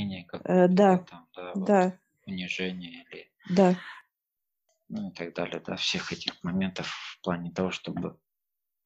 Э, 0.43 0.67
да, 0.67 0.99
там, 1.09 1.27
да, 1.35 1.51
вот 1.53 1.65
да, 1.65 1.99
унижение 2.25 3.05
или 3.11 3.31
да. 3.49 3.77
ну 4.89 5.09
и 5.09 5.13
так 5.13 5.33
далее, 5.33 5.61
да, 5.65 5.75
всех 5.75 6.11
этих 6.11 6.43
моментов 6.43 6.87
в 6.87 7.21
плане 7.21 7.51
того, 7.51 7.71
чтобы 7.71 8.17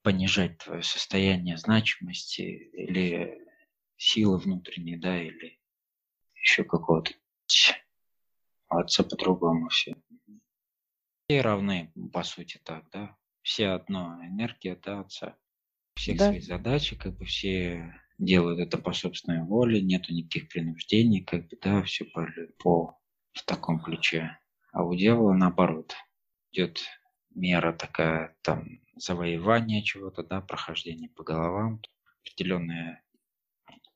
понижать 0.01 0.57
твое 0.57 0.83
состояние 0.83 1.57
значимости 1.57 2.41
или 2.41 3.45
силы 3.97 4.37
внутренней, 4.37 4.97
да, 4.97 5.21
или 5.21 5.59
еще 6.35 6.63
какого-то 6.63 7.11
отца 8.67 9.03
по-другому 9.03 9.69
все. 9.69 9.95
Все 11.29 11.41
равны, 11.41 11.91
по 12.13 12.23
сути, 12.23 12.57
так, 12.63 12.89
да? 12.93 13.17
Все 13.41 13.67
одно, 13.67 14.17
энергия, 14.23 14.79
да, 14.81 15.01
отца. 15.01 15.35
Всех 15.95 16.17
да. 16.17 16.27
свои 16.27 16.39
задачи, 16.39 16.95
как 16.95 17.17
бы 17.17 17.25
все 17.25 17.93
делают 18.17 18.61
это 18.61 18.77
по 18.77 18.93
собственной 18.93 19.43
воле, 19.43 19.81
нету 19.81 20.13
никаких 20.13 20.47
принуждений, 20.47 21.21
как 21.21 21.49
бы, 21.49 21.57
да, 21.61 21.83
все 21.83 22.05
по, 22.05 22.25
по 22.59 22.97
в 23.33 23.43
таком 23.43 23.81
ключе. 23.81 24.39
А 24.71 24.85
у 24.85 24.95
дьявола 24.95 25.33
наоборот. 25.33 25.95
Идет 26.53 26.79
мера 27.35 27.73
такая, 27.73 28.37
там, 28.41 28.79
завоевание 28.95 29.83
чего-то, 29.83 30.23
да, 30.23 30.39
прохождение 30.39 31.09
по 31.09 31.23
головам, 31.23 31.81
определенные 32.21 33.03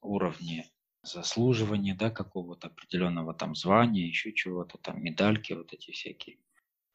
уровни 0.02 0.66
заслуживания, 1.02 1.96
да, 1.96 2.10
какого-то 2.10 2.68
определенного 2.68 3.34
там 3.34 3.56
звания, 3.56 4.06
еще 4.06 4.34
чего-то, 4.34 4.78
там, 4.80 5.02
медальки 5.02 5.54
вот 5.54 5.72
эти 5.72 5.92
всякие. 5.92 6.38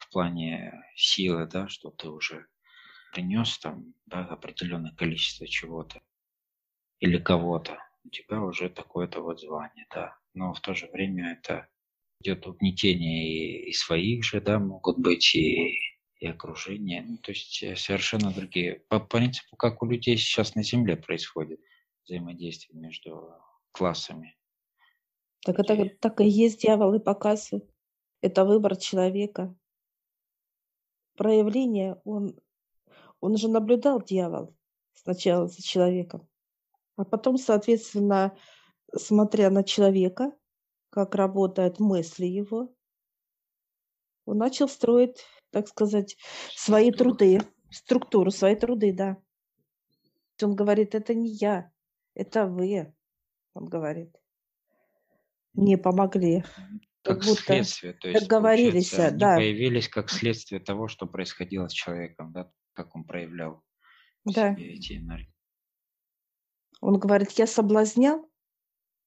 В 0.06 0.12
плане 0.12 0.82
силы, 0.94 1.46
да, 1.46 1.68
что 1.68 1.90
ты 1.90 2.08
уже 2.08 2.46
принес 3.12 3.58
там, 3.58 3.94
да, 4.06 4.24
определенное 4.24 4.92
количество 4.92 5.46
чего-то 5.46 6.00
или 7.00 7.18
кого-то. 7.18 7.78
У 8.04 8.08
тебя 8.10 8.40
уже 8.40 8.68
такое-то 8.68 9.20
вот 9.20 9.40
звание, 9.40 9.86
да. 9.92 10.16
Но 10.34 10.54
в 10.54 10.60
то 10.60 10.74
же 10.74 10.86
время 10.86 11.32
это 11.32 11.68
идет 12.20 12.46
угнетение 12.46 13.28
и, 13.28 13.70
и 13.70 13.72
своих 13.72 14.24
же, 14.24 14.40
да, 14.40 14.58
могут 14.58 14.98
быть, 14.98 15.34
и, 15.34 15.80
и 16.18 16.26
окружение. 16.26 17.02
Ну, 17.02 17.18
то 17.18 17.32
есть 17.32 17.62
э, 17.62 17.74
совершенно 17.74 18.30
другие. 18.32 18.80
По 18.88 19.00
принципу, 19.00 19.56
как 19.56 19.82
у 19.82 19.86
людей 19.86 20.16
сейчас 20.16 20.54
на 20.54 20.62
Земле 20.62 20.96
происходит 20.96 21.60
взаимодействие 22.04 22.78
между 22.78 23.34
классами. 23.72 24.36
Так 25.44 25.58
это 25.58 25.90
так 26.00 26.20
и 26.20 26.28
есть 26.28 26.62
дьявол 26.62 26.94
и 26.94 26.98
показывает. 27.02 27.68
Это 28.20 28.44
выбор 28.44 28.76
человека. 28.76 29.54
Проявление, 31.16 32.00
он, 32.04 32.38
он 33.20 33.36
же 33.36 33.48
наблюдал 33.48 34.02
дьявол 34.02 34.54
сначала 34.94 35.48
за 35.48 35.62
человеком, 35.62 36.28
а 36.96 37.04
потом, 37.04 37.38
соответственно, 37.38 38.36
смотря 38.94 39.50
на 39.50 39.64
человека, 39.64 40.32
как 40.90 41.14
работают 41.14 41.80
мысли 41.80 42.26
его, 42.26 42.74
он 44.24 44.38
начал 44.38 44.68
строить, 44.68 45.24
так 45.50 45.68
сказать, 45.68 46.16
свои 46.54 46.90
труды, 46.90 47.40
структуру, 47.70 48.30
свои 48.30 48.56
труды, 48.56 48.92
да. 48.92 49.16
Он 50.42 50.54
говорит, 50.54 50.94
это 50.94 51.14
не 51.14 51.28
я, 51.28 51.70
это 52.14 52.46
вы, 52.46 52.92
он 53.54 53.64
говорит. 53.66 54.14
Не 55.54 55.78
помогли. 55.78 56.44
Как, 57.06 57.18
как 57.18 57.26
будто 57.26 57.42
следствие, 57.42 57.92
то 57.92 58.08
есть, 58.08 58.26
договорились, 58.26 58.94
да. 59.12 59.36
появились 59.36 59.88
как 59.88 60.10
следствие 60.10 60.60
того, 60.60 60.88
что 60.88 61.06
происходило 61.06 61.68
с 61.68 61.72
человеком, 61.72 62.32
да, 62.32 62.50
как 62.72 62.96
он 62.96 63.04
проявлял 63.04 63.62
да. 64.24 64.54
эти 64.58 64.94
энергии. 64.94 65.32
Он 66.80 66.98
говорит, 66.98 67.30
я 67.32 67.46
соблазнял, 67.46 68.28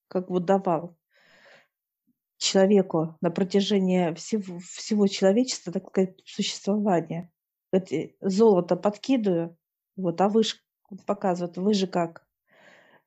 как 0.07 0.29
вот 0.29 0.45
давал, 0.45 0.97
человеку 2.37 3.17
на 3.21 3.29
протяжении 3.29 4.13
всего, 4.15 4.59
всего 4.59 5.07
человечества, 5.07 5.73
так 5.73 5.87
сказать, 5.89 6.21
существования. 6.25 7.31
Это 7.71 8.09
золото 8.21 8.75
подкидываю, 8.75 9.57
вот, 9.95 10.19
а 10.21 10.29
вы 10.29 10.43
же 10.43 10.55
показывают, 11.05 11.57
вы 11.57 11.73
же 11.73 11.85
как. 11.85 12.25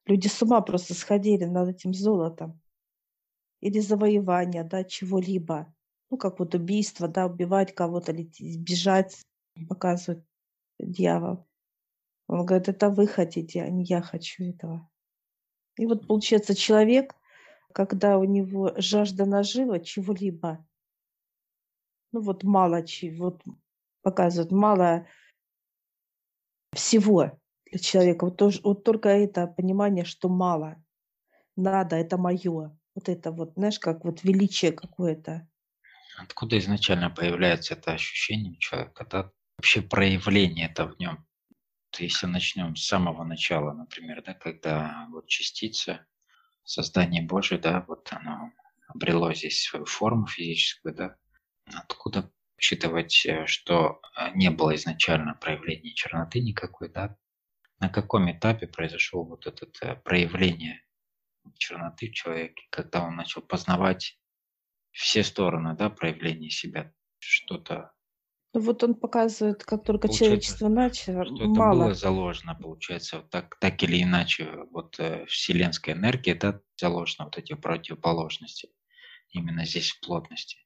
Люди 0.07 0.29
с 0.29 0.41
ума 0.43 0.61
просто 0.61 0.95
сходили 0.95 1.45
над 1.45 1.71
этим 1.71 1.95
золотом. 1.95 2.62
Или 3.63 3.79
завоевание, 3.79 4.65
да, 4.65 4.83
чего-либо. 4.83 5.73
Ну, 6.11 6.19
как 6.19 6.41
вот 6.41 6.55
убийство, 6.55 7.07
да, 7.07 7.27
убивать 7.27 7.75
кого-то, 7.75 8.13
бежать, 8.13 9.23
показывает 9.69 10.25
дьявол. 10.81 11.47
Он 12.27 12.45
говорит, 12.45 12.69
это 12.69 12.91
вы 12.91 13.07
хотите, 13.07 13.63
а 13.63 13.71
не 13.71 13.85
я 13.85 14.03
хочу 14.03 14.45
этого. 14.45 14.91
И 15.79 15.87
вот 15.87 16.09
получается 16.09 16.57
человек, 16.57 17.15
когда 17.73 18.19
у 18.19 18.25
него 18.25 18.73
жажда 18.77 19.27
нажива 19.27 19.79
чего-либо, 19.79 20.67
ну 22.11 22.21
вот 22.21 22.43
мало 22.43 22.85
чего, 22.85 23.27
вот 23.27 23.43
показывают, 24.03 24.51
мало 24.51 25.07
всего 26.75 27.39
для 27.67 27.79
человека. 27.79 28.25
Вот, 28.25 28.37
тоже, 28.37 28.61
вот 28.65 28.83
только 28.83 29.09
это 29.09 29.47
понимание, 29.47 30.05
что 30.05 30.29
мало, 30.29 30.83
надо, 31.55 31.95
это 31.95 32.19
мое. 32.19 32.77
Вот 32.95 33.09
это 33.09 33.31
вот, 33.33 33.55
знаешь, 33.57 33.79
как 33.79 34.05
вот 34.05 34.23
величие 34.23 34.73
какое-то. 34.73 35.49
Откуда 36.19 36.59
изначально 36.59 37.11
появляется 37.11 37.75
это 37.75 37.93
ощущение 37.93 38.53
у 38.53 38.59
человека, 38.59 39.07
да? 39.11 39.31
Вообще 39.59 39.81
проявление 39.81 40.67
это 40.69 40.87
в 40.87 40.99
нем. 40.99 41.27
Если 41.99 42.27
начнем 42.27 42.75
с 42.77 42.87
самого 42.87 43.25
начала, 43.25 43.73
например, 43.73 44.23
да, 44.25 44.35
когда 44.35 45.07
вот 45.11 45.27
частица 45.27 46.07
создание 46.65 47.23
Божие, 47.23 47.59
да, 47.59 47.85
вот 47.87 48.09
оно 48.13 48.51
обрело 48.89 49.33
здесь 49.33 49.63
свою 49.63 49.85
форму 49.85 50.27
физическую, 50.27 50.95
да, 50.95 51.17
откуда 51.75 52.31
учитывать, 52.57 53.27
э, 53.27 53.47
что 53.47 54.01
э, 54.17 54.31
не 54.35 54.51
было 54.51 54.75
изначально 54.77 55.35
проявления 55.35 55.95
черноты 55.95 56.41
никакой, 56.41 56.89
да, 56.89 57.17
на 57.81 57.89
каком 57.89 58.31
этапе 58.31 58.67
произошло 58.67 59.25
вот 59.25 59.47
это 59.47 59.67
э, 59.83 59.97
проявление 59.97 60.83
черноты 61.59 62.09
в 62.09 62.13
человеке, 62.13 62.67
когда 62.71 63.05
он 63.05 63.17
начал 63.17 63.43
познавать 63.43 64.19
все 64.91 65.25
стороны, 65.25 65.75
да, 65.77 65.91
проявления 65.91 66.51
себя, 66.51 66.93
что-то 67.19 67.93
ну 68.55 68.61
вот 68.61 68.85
он 68.85 68.95
показывает, 68.95 69.65
как 69.65 69.83
только 69.83 70.09
получается, 70.09 70.25
человечество 70.25 70.69
начало, 70.69 71.25
что 71.25 71.47
мало. 71.47 71.75
это 71.75 71.85
было 71.85 71.95
заложено, 71.95 72.55
получается, 72.55 73.19
вот 73.19 73.31
так, 73.31 73.59
так 73.59 73.83
или 73.83 74.03
иначе, 74.03 74.47
вот 74.71 75.01
э, 75.01 75.25
вселенская 75.27 75.95
энергия, 75.95 76.35
да, 76.35 76.61
заложена 76.77 77.25
вот 77.25 77.39
эти 77.39 77.55
противоположности, 77.55 78.69
именно 79.31 79.65
здесь 79.65 79.93
в 79.93 80.01
плотности. 80.01 80.59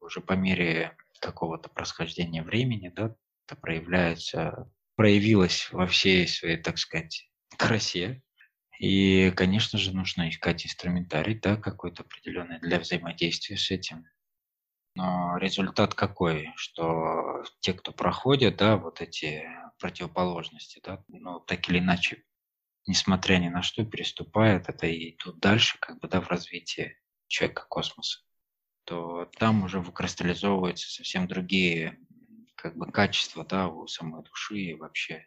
Уже 0.00 0.20
по 0.20 0.34
мере 0.34 0.96
какого-то 1.20 1.70
происхождения 1.70 2.42
времени, 2.42 2.90
да, 2.94 3.16
это 3.46 3.56
проявляется, 3.56 4.70
проявилось 4.94 5.72
во 5.72 5.86
всей 5.86 6.28
своей, 6.28 6.58
так 6.58 6.76
сказать, 6.76 7.30
красе. 7.56 8.22
И, 8.78 9.32
конечно 9.32 9.78
же, 9.78 9.94
нужно 9.94 10.28
искать 10.30 10.64
инструментарий, 10.64 11.34
да, 11.34 11.56
какой-то 11.56 12.02
определенный 12.04 12.60
для 12.60 12.78
взаимодействия 12.78 13.56
с 13.56 13.70
этим. 13.70 14.06
Но 14.94 15.36
результат 15.38 15.94
какой? 15.94 16.52
Что 16.56 17.44
те, 17.60 17.74
кто 17.74 17.92
проходят, 17.92 18.56
да, 18.56 18.76
вот 18.76 19.00
эти 19.00 19.44
противоположности, 19.80 20.80
да, 20.84 21.04
ну, 21.08 21.40
так 21.40 21.68
или 21.68 21.78
иначе, 21.78 22.24
несмотря 22.86 23.38
ни 23.38 23.48
на 23.48 23.62
что, 23.62 23.84
переступают 23.84 24.68
это 24.68 24.86
и 24.86 25.14
идут 25.14 25.40
дальше, 25.40 25.78
как 25.80 26.00
бы, 26.00 26.08
да, 26.08 26.20
в 26.20 26.28
развитии 26.28 26.98
человека 27.28 27.66
космоса, 27.68 28.20
то 28.84 29.26
там 29.38 29.64
уже 29.64 29.80
выкристаллизовываются 29.80 30.90
совсем 30.90 31.28
другие, 31.28 31.98
как 32.56 32.76
бы, 32.76 32.90
качества, 32.90 33.44
да, 33.44 33.68
у 33.68 33.86
самой 33.88 34.24
души 34.24 34.58
и 34.58 34.74
вообще. 34.74 35.26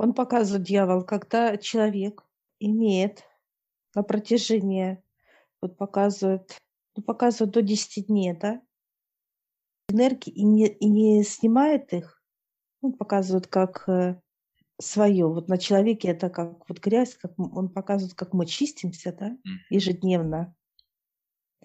Он 0.00 0.14
показывает 0.14 0.64
дьявол, 0.66 1.04
когда 1.04 1.58
человек 1.58 2.24
имеет 2.58 3.22
на 3.94 4.02
протяжении, 4.02 5.02
вот 5.60 5.76
показывает 5.76 6.56
ну, 6.96 7.02
показывают 7.02 7.52
до 7.52 7.60
10 7.60 8.06
дней, 8.06 8.32
да, 8.32 8.62
энергии 9.90 10.30
и 10.30 10.42
не, 10.42 10.68
и 10.68 10.88
не 10.88 11.22
снимает 11.22 11.92
их, 11.92 12.24
ну, 12.80 12.94
показывают 12.94 13.46
как 13.48 13.86
э, 13.90 14.18
свое. 14.80 15.26
Вот 15.26 15.48
на 15.48 15.58
человеке 15.58 16.08
это 16.08 16.30
как 16.30 16.66
вот 16.66 16.78
грязь, 16.78 17.14
как 17.14 17.38
он 17.38 17.68
показывает, 17.68 18.14
как 18.14 18.32
мы 18.32 18.46
чистимся, 18.46 19.12
да, 19.12 19.36
ежедневно. 19.68 20.56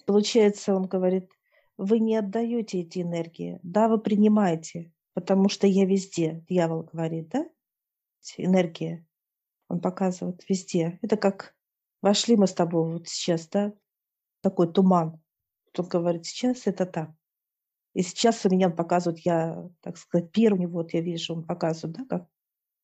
Получается, 0.06 0.76
он 0.76 0.88
говорит, 0.88 1.32
вы 1.78 2.00
не 2.00 2.18
отдаете 2.18 2.82
эти 2.82 3.02
энергии, 3.02 3.62
да, 3.64 3.88
вы 3.88 3.98
принимаете, 3.98 4.92
потому 5.14 5.48
что 5.48 5.68
я 5.68 5.86
везде, 5.86 6.44
дьявол 6.50 6.84
говорит, 6.84 7.30
да, 7.30 7.48
энергия. 8.38 9.06
Он 9.68 9.80
показывает 9.80 10.48
везде. 10.50 11.00
Это 11.02 11.18
как 11.18 11.56
вошли 12.02 12.36
мы 12.36 12.48
с 12.48 12.54
тобой 12.54 12.94
вот 12.94 13.08
сейчас, 13.08 13.48
да, 13.48 13.74
такой 14.42 14.72
туман. 14.72 15.22
Он 15.78 15.86
говорит, 15.88 16.26
сейчас 16.26 16.68
это 16.68 16.86
так. 16.86 17.12
И 17.94 18.02
сейчас 18.02 18.46
у 18.46 18.50
меня 18.50 18.68
он 18.68 18.76
показывает, 18.76 19.20
я, 19.20 19.70
так 19.82 19.98
сказать, 19.98 20.32
первый, 20.32 20.68
вот 20.68 20.94
я 20.94 21.02
вижу, 21.02 21.34
он 21.34 21.46
показывает, 21.46 21.98
да, 21.98 22.06
как 22.06 22.28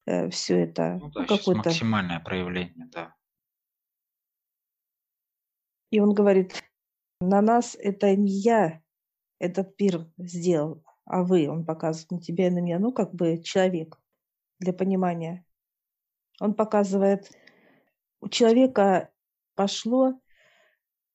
э, 0.06 0.30
все 0.30 0.64
это. 0.64 0.98
Ну, 1.02 1.12
да, 1.12 1.22
ну, 1.22 1.28
какое-то... 1.28 1.70
максимальное 1.70 2.20
проявление, 2.20 2.88
да. 2.92 3.16
И 5.92 6.00
он 6.00 6.14
говорит, 6.14 6.64
на 7.20 7.42
нас 7.42 7.76
это 7.76 8.16
не 8.16 8.32
я 8.32 8.82
этот 9.38 9.76
пир 9.76 10.10
сделал, 10.18 10.84
а 11.06 11.24
вы, 11.24 11.50
он 11.50 11.66
показывает 11.66 12.12
на 12.12 12.22
тебя 12.22 12.48
и 12.48 12.52
на 12.52 12.60
меня, 12.60 12.80
ну, 12.80 12.94
как 12.94 13.14
бы 13.14 13.42
человек, 13.44 14.01
для 14.62 14.74
понимания. 14.74 15.44
Он 16.40 16.54
показывает, 16.54 17.32
у 18.22 18.30
человека 18.30 19.10
пошло 19.56 20.20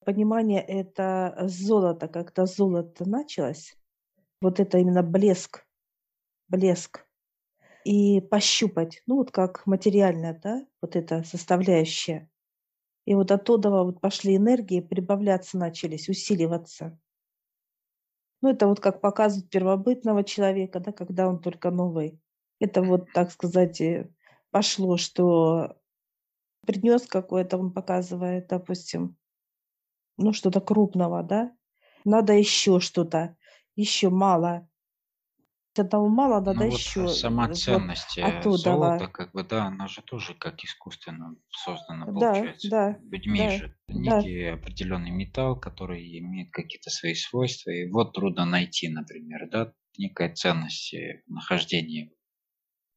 понимание, 0.05 0.61
это 0.61 1.37
золото, 1.47 2.09
когда 2.09 2.47
золото 2.47 3.09
началось, 3.09 3.77
вот 4.41 4.61
это 4.61 4.79
именно 4.79 5.03
блеск, 5.03 5.65
блеск, 6.49 7.07
и 7.85 8.21
пощупать, 8.21 9.03
ну 9.07 9.17
вот 9.17 9.31
как 9.31 9.65
материальная, 9.67 10.39
да, 10.43 10.67
вот 10.83 10.97
эта 10.97 11.23
составляющая. 11.23 12.29
И 13.05 13.15
вот 13.15 13.31
оттуда 13.31 13.71
вот 13.71 14.01
пошли 14.01 14.37
энергии, 14.37 14.81
прибавляться 14.81 15.57
начались, 15.57 16.09
усиливаться. 16.09 16.99
Ну, 18.43 18.51
это 18.51 18.67
вот 18.67 18.81
как 18.81 19.01
показывают 19.01 19.51
первобытного 19.51 20.25
человека, 20.25 20.81
да, 20.81 20.91
когда 20.93 21.29
он 21.29 21.41
только 21.41 21.71
новый. 21.71 22.21
Это 22.61 22.83
вот, 22.83 23.12
так 23.12 23.31
сказать, 23.33 23.81
э, 23.81 24.11
пошло, 24.51 24.97
что 24.97 25.77
принес 26.66 27.07
какое-то, 27.07 27.59
он 27.59 27.73
показывает, 27.73 28.49
допустим, 28.49 29.16
ну, 30.19 30.33
что-то 30.33 30.61
крупного, 30.61 31.23
да, 31.23 31.53
надо 32.05 32.33
еще 32.33 32.81
что-то, 32.81 33.37
еще 33.77 34.11
мало. 34.11 34.69
Этого 35.77 36.09
мало, 36.09 36.40
надо 36.40 36.64
Ну 36.64 36.71
вот 36.71 36.81
еще 36.81 37.01
сама 37.11 37.49
вот 37.49 37.57
ценность 37.59 38.16
э, 38.16 38.23
оттуда. 38.23 38.62
золота, 38.62 39.09
как 39.09 39.33
бы, 39.33 39.45
да, 39.45 39.66
она 39.66 39.88
же 39.88 40.01
тоже 40.01 40.35
как 40.35 40.64
искусственно 40.64 41.37
создана, 41.51 42.07
Да, 42.07 42.33
получается. 42.33 42.69
да, 42.71 42.99
Людьми 43.11 43.38
да, 43.38 43.51
же 43.51 43.77
да. 43.88 44.23
некий 44.23 44.45
определенный 44.45 45.11
металл, 45.11 45.61
который 45.61 46.19
имеет 46.19 46.51
какие-то 46.51 46.88
свои 46.90 47.14
свойства, 47.14 47.71
и 47.71 47.90
вот 47.90 48.14
трудно 48.14 48.47
найти, 48.47 48.88
например, 48.88 49.51
да, 49.51 49.75
некая 49.99 50.33
ценность 50.35 50.95
э, 50.95 51.23
в 51.27 51.31
нахождении. 51.31 52.16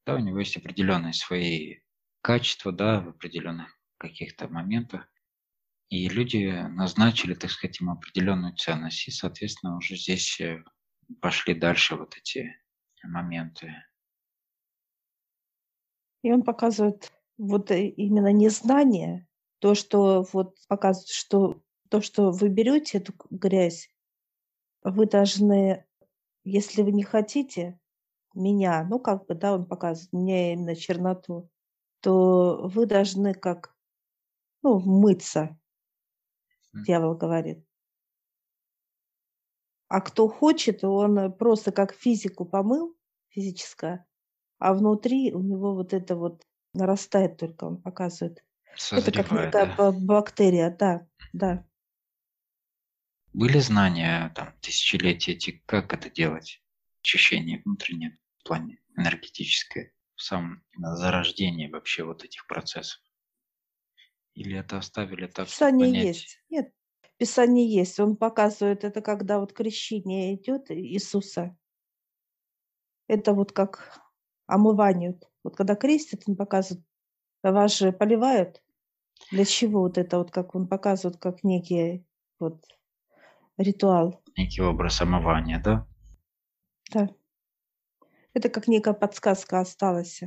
Да, 0.05 0.15
у 0.15 0.19
него 0.19 0.39
есть 0.39 0.57
определенные 0.57 1.13
свои 1.13 1.79
качества, 2.21 2.71
да, 2.71 3.01
в 3.01 3.09
определенных 3.09 3.77
каких-то 3.97 4.47
моментах. 4.47 5.07
И 5.89 6.07
люди 6.07 6.45
назначили, 6.69 7.33
так 7.33 7.49
сказать, 7.49 7.79
ему 7.79 7.93
определенную 7.93 8.55
ценность. 8.55 9.07
И, 9.07 9.11
соответственно, 9.11 9.77
уже 9.77 9.95
здесь 9.95 10.39
э, 10.39 10.63
пошли 11.19 11.53
дальше 11.53 11.95
вот 11.95 12.15
эти 12.15 12.55
моменты. 13.03 13.73
И 16.23 16.31
он 16.31 16.43
показывает 16.43 17.11
вот 17.37 17.71
э, 17.71 17.87
именно 17.87 18.31
незнание, 18.31 19.27
то, 19.59 19.73
что 19.73 20.25
вот 20.33 20.57
показывает, 20.67 21.09
что 21.09 21.61
то, 21.89 22.01
что 22.01 22.31
вы 22.31 22.49
берете 22.49 22.99
эту 22.99 23.13
грязь, 23.31 23.89
вы 24.83 25.07
должны, 25.07 25.85
если 26.43 26.83
вы 26.83 26.91
не 26.91 27.03
хотите 27.03 27.78
меня, 28.33 28.85
ну 28.89 28.99
как 28.99 29.25
бы, 29.27 29.35
да, 29.35 29.53
он 29.55 29.65
показывает 29.65 30.13
мне 30.13 30.53
именно 30.53 30.75
черноту, 30.75 31.49
то 32.01 32.61
вы 32.67 32.85
должны 32.85 33.33
как, 33.33 33.75
ну, 34.63 34.79
мыться, 34.79 35.57
дьявол 36.73 37.15
говорит. 37.15 37.63
А 39.87 40.01
кто 40.01 40.27
хочет, 40.27 40.83
он 40.83 41.33
просто 41.33 41.71
как 41.71 41.93
физику 41.93 42.45
помыл, 42.45 42.95
физическое, 43.29 44.05
а 44.59 44.73
внутри 44.73 45.33
у 45.33 45.41
него 45.41 45.73
вот 45.73 45.93
это 45.93 46.15
вот 46.15 46.43
нарастает 46.73 47.37
только, 47.37 47.63
он 47.65 47.81
показывает. 47.81 48.43
Это 48.95 49.11
как 49.11 49.31
Созревает, 49.31 49.53
некая 49.53 49.65
да. 49.65 49.75
ба- 49.77 49.91
бактерия, 49.91 50.75
да, 50.77 51.07
да. 51.33 51.65
Были 53.33 53.59
знания 53.59 54.31
там 54.35 54.53
тысячелетия, 54.61 55.61
как 55.65 55.93
это 55.93 56.09
делать? 56.11 56.61
Очищение 57.01 57.61
внутреннее 57.63 58.17
в 58.39 58.47
плане 58.47 58.79
энергетическое, 58.97 59.93
в 60.15 60.21
самом 60.21 60.63
зарождении 60.77 61.67
вообще 61.67 62.03
вот 62.03 62.23
этих 62.23 62.45
процессов. 62.47 63.01
Или 64.33 64.57
это 64.57 64.77
оставили 64.77 65.27
так, 65.27 65.47
Писание 65.47 65.87
понять? 65.87 66.05
есть. 66.05 66.39
Нет, 66.49 66.73
Писание 67.17 67.67
есть. 67.67 67.99
Он 67.99 68.15
показывает 68.15 68.83
это, 68.83 69.01
когда 69.01 69.39
вот 69.39 69.53
крещение 69.53 70.35
идет 70.35 70.71
Иисуса. 70.71 71.57
Это 73.07 73.33
вот 73.33 73.51
как 73.51 73.99
омывание. 74.45 75.19
Вот 75.43 75.55
когда 75.55 75.75
крестят, 75.75 76.21
он 76.27 76.35
показывает, 76.35 76.85
вас 77.43 77.77
же 77.77 77.91
поливают. 77.91 78.61
Для 79.31 79.45
чего 79.45 79.81
вот 79.81 79.97
это 79.97 80.17
вот, 80.17 80.31
как 80.31 80.55
он 80.55 80.67
показывает, 80.67 81.17
как 81.17 81.43
некий 81.43 82.05
вот 82.39 82.63
ритуал. 83.57 84.23
Некий 84.37 84.61
образ 84.61 85.01
омывания, 85.01 85.59
да? 85.59 85.88
Да. 86.89 87.09
Это 88.33 88.49
как 88.49 88.67
некая 88.67 88.93
подсказка 88.93 89.59
осталась. 89.59 90.21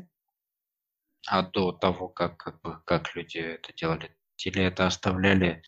А 1.26 1.42
до 1.42 1.72
того, 1.72 2.08
как, 2.08 2.36
как, 2.36 2.60
бы, 2.62 2.82
как 2.84 3.14
люди 3.14 3.38
это 3.38 3.72
делали, 3.72 4.16
или 4.44 4.62
это 4.62 4.86
оставляли 4.86 5.62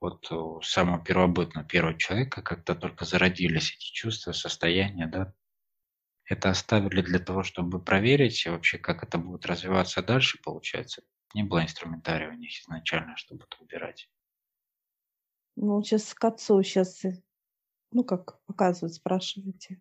вот 0.00 0.30
самого 0.64 1.02
первобытного 1.02 1.66
первого 1.66 1.98
человека, 1.98 2.42
когда 2.42 2.74
только 2.74 3.04
зародились 3.04 3.72
эти 3.72 3.92
чувства, 3.92 4.32
состояния, 4.32 5.06
да, 5.06 5.34
это 6.24 6.50
оставили 6.50 7.00
для 7.00 7.18
того, 7.18 7.42
чтобы 7.42 7.82
проверить 7.82 8.46
вообще, 8.46 8.78
как 8.78 9.02
это 9.02 9.16
будет 9.18 9.46
развиваться 9.46 10.02
дальше, 10.02 10.38
получается. 10.42 11.02
Не 11.34 11.42
было 11.42 11.62
инструментария 11.62 12.28
у 12.28 12.34
них 12.34 12.50
изначально, 12.60 13.16
чтобы 13.16 13.44
это 13.44 13.62
убирать. 13.62 14.10
Ну, 15.56 15.82
сейчас 15.82 16.14
к 16.14 16.24
отцу 16.24 16.62
сейчас, 16.62 17.02
ну, 17.92 18.04
как 18.04 18.42
показывают, 18.44 18.94
спрашиваете. 18.94 19.80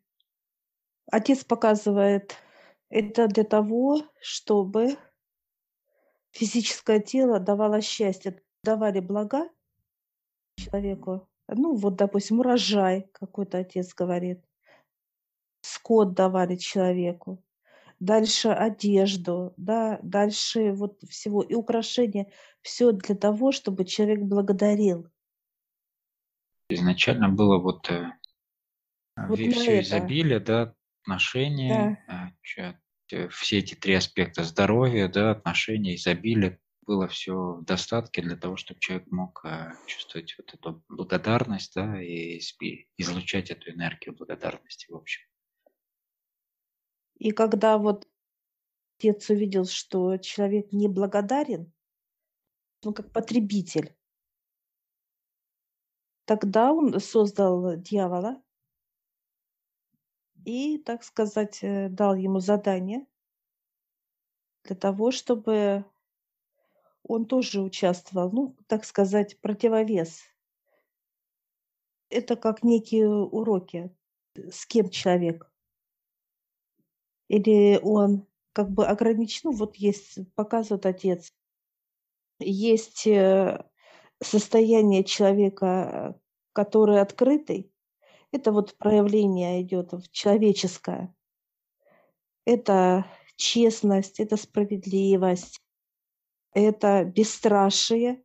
Отец 1.12 1.44
показывает, 1.44 2.36
это 2.90 3.28
для 3.28 3.44
того, 3.44 4.04
чтобы 4.22 4.98
физическое 6.32 7.00
тело 7.00 7.40
давало 7.40 7.82
счастье, 7.82 8.42
давали 8.64 9.00
блага 9.00 9.50
человеку. 10.58 11.28
Ну, 11.48 11.76
вот, 11.76 11.96
допустим, 11.96 12.40
урожай 12.40 13.10
какой-то 13.14 13.60
отец 13.60 13.94
говорит. 13.94 14.44
Скот 15.62 16.14
давали 16.14 16.58
человеку. 16.58 17.44
Дальше 18.00 18.50
одежду, 18.50 19.54
да, 19.58 20.00
дальше 20.04 20.72
вот 20.74 21.02
всего 21.04 21.42
и 21.42 21.56
украшения. 21.56 22.32
Все 22.62 22.92
для 22.92 23.16
того, 23.16 23.52
чтобы 23.52 23.86
человек 23.86 24.20
благодарил. 24.20 25.08
Изначально 26.70 27.30
было 27.30 27.58
вот, 27.58 27.90
э, 27.90 28.12
Вот 29.16 29.40
все 29.40 29.80
это. 29.80 29.82
изобилие, 29.82 30.40
да, 30.40 30.76
отношения, 31.08 31.98
Да. 32.08 32.32
чё- 32.44 32.76
э, 33.12 33.30
все 33.30 33.60
эти 33.60 33.76
три 33.76 33.94
аспекта 33.94 34.44
здоровья, 34.44 35.08
да, 35.08 35.32
отношения, 35.32 35.96
изобилие, 35.96 36.60
было 36.86 37.08
все 37.08 37.34
в 37.34 37.66
достатке 37.66 38.22
для 38.22 38.36
того, 38.38 38.56
чтобы 38.58 38.80
человек 38.82 39.08
мог 39.12 39.42
э, 39.46 39.72
чувствовать 39.88 40.36
вот 40.38 40.54
эту 40.54 40.84
благодарность, 40.90 41.74
да, 41.76 42.02
и 42.02 42.40
излучать 42.98 43.52
эту 43.52 43.72
энергию 43.72 44.16
благодарности, 44.16 44.92
в 44.92 44.96
общем. 44.96 45.22
И 47.20 47.32
когда 47.32 47.78
вот 47.78 48.08
отец 49.00 49.30
увидел, 49.30 49.66
что 49.66 50.18
человек 50.18 50.74
не 50.74 50.88
благодарен, 50.88 51.74
он 52.84 52.94
как 52.96 53.12
потребитель, 53.12 53.96
тогда 56.26 56.72
он 56.74 57.00
создал 57.00 57.76
дьявола 57.78 58.42
и, 60.48 60.78
так 60.78 61.04
сказать, 61.04 61.60
э, 61.62 61.90
дал 61.90 62.16
ему 62.16 62.40
задание 62.40 63.06
для 64.64 64.78
того, 64.78 65.12
чтобы 65.12 65.84
он 67.04 67.26
тоже 67.26 67.62
участвовал, 67.62 68.32
ну, 68.32 68.56
так 68.68 68.86
сказать, 68.86 69.38
противовес. 69.42 70.22
Это 72.10 72.38
как 72.38 72.64
некие 72.64 73.10
уроки, 73.10 73.94
с 74.36 74.66
кем 74.66 74.90
человек. 74.90 75.52
Или 77.28 77.78
он 77.84 78.26
как 78.54 78.70
бы 78.70 78.88
ограничен, 78.88 79.50
ну, 79.50 79.52
вот 79.52 79.76
есть, 79.76 80.34
показывает 80.34 80.86
отец, 80.86 81.34
есть 82.40 83.06
э, 83.06 83.66
состояние 84.24 85.04
человека, 85.04 86.18
который 86.54 87.02
открытый, 87.02 87.70
это 88.32 88.52
вот 88.52 88.78
проявление 88.78 89.62
идет 89.62 89.94
в 89.94 90.12
человеческое. 90.12 91.14
Это 92.46 93.06
честность, 93.36 94.20
это 94.20 94.38
справедливость, 94.38 95.62
это 96.54 97.04
бесстрашие, 97.04 98.24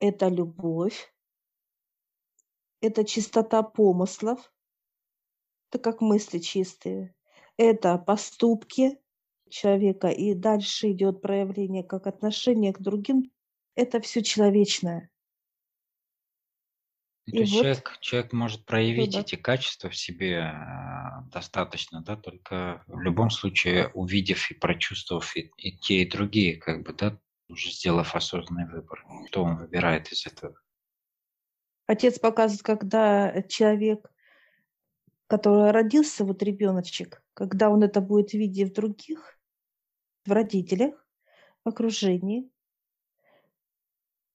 это 0.00 0.28
любовь, 0.28 1.12
это 2.80 3.04
чистота 3.04 3.62
помыслов, 3.62 4.52
это 5.70 5.78
как 5.78 6.00
мысли 6.00 6.38
чистые, 6.38 7.14
это 7.56 7.98
поступки 7.98 8.98
человека, 9.50 10.08
и 10.08 10.34
дальше 10.34 10.92
идет 10.92 11.20
проявление 11.20 11.84
как 11.84 12.06
отношение 12.06 12.72
к 12.72 12.80
другим, 12.80 13.30
это 13.74 14.00
все 14.00 14.22
человечное. 14.22 15.10
То 17.30 17.38
есть 17.38 17.52
вот 17.52 17.60
человек, 17.62 17.98
человек 18.00 18.32
может 18.32 18.64
проявить 18.64 19.14
выбор. 19.14 19.20
эти 19.20 19.34
качества 19.36 19.90
в 19.90 19.96
себе 19.96 20.52
э, 20.52 21.30
достаточно, 21.32 22.02
да, 22.02 22.16
только 22.16 22.82
в 22.86 23.00
любом 23.00 23.30
случае 23.30 23.88
увидев 23.88 24.50
и 24.50 24.54
прочувствовав 24.54 25.36
и, 25.36 25.50
и 25.56 25.76
те, 25.76 26.02
и 26.02 26.10
другие, 26.10 26.56
как 26.56 26.84
бы, 26.84 26.92
да, 26.92 27.18
уже 27.48 27.70
сделав 27.70 28.14
осознанный 28.14 28.66
выбор. 28.66 29.04
Что 29.28 29.44
он 29.44 29.56
выбирает 29.56 30.10
из 30.12 30.26
этого? 30.26 30.58
Отец 31.86 32.18
показывает, 32.18 32.62
когда 32.62 33.42
человек, 33.42 34.10
который 35.26 35.70
родился, 35.70 36.24
вот 36.24 36.42
ребеночек, 36.42 37.22
когда 37.34 37.70
он 37.70 37.82
это 37.82 38.00
будет 38.00 38.32
видеть 38.32 38.70
в 38.70 38.74
других, 38.74 39.38
в 40.26 40.32
родителях, 40.32 40.94
в 41.64 41.68
окружении, 41.70 42.50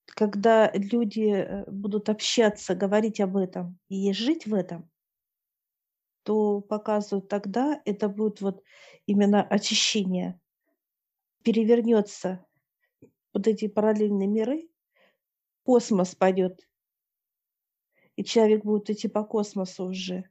когда 0.05 0.71
люди 0.73 1.29
э, 1.29 1.69
будут 1.69 2.09
общаться, 2.09 2.75
говорить 2.75 3.19
об 3.19 3.37
этом 3.37 3.79
и 3.89 4.11
жить 4.13 4.45
в 4.45 4.53
этом, 4.53 4.89
то 6.23 6.61
показывают 6.61 7.27
тогда, 7.27 7.81
это 7.85 8.07
будет 8.07 8.41
вот 8.41 8.63
именно 9.05 9.41
очищение. 9.41 10.39
Перевернется 11.43 12.45
вот 13.33 13.47
эти 13.47 13.67
параллельные 13.67 14.27
миры, 14.27 14.69
космос 15.63 16.15
пойдет, 16.15 16.67
и 18.15 18.23
человек 18.23 18.63
будет 18.63 18.89
идти 18.89 19.07
по 19.07 19.23
космосу 19.23 19.85
уже. 19.85 20.29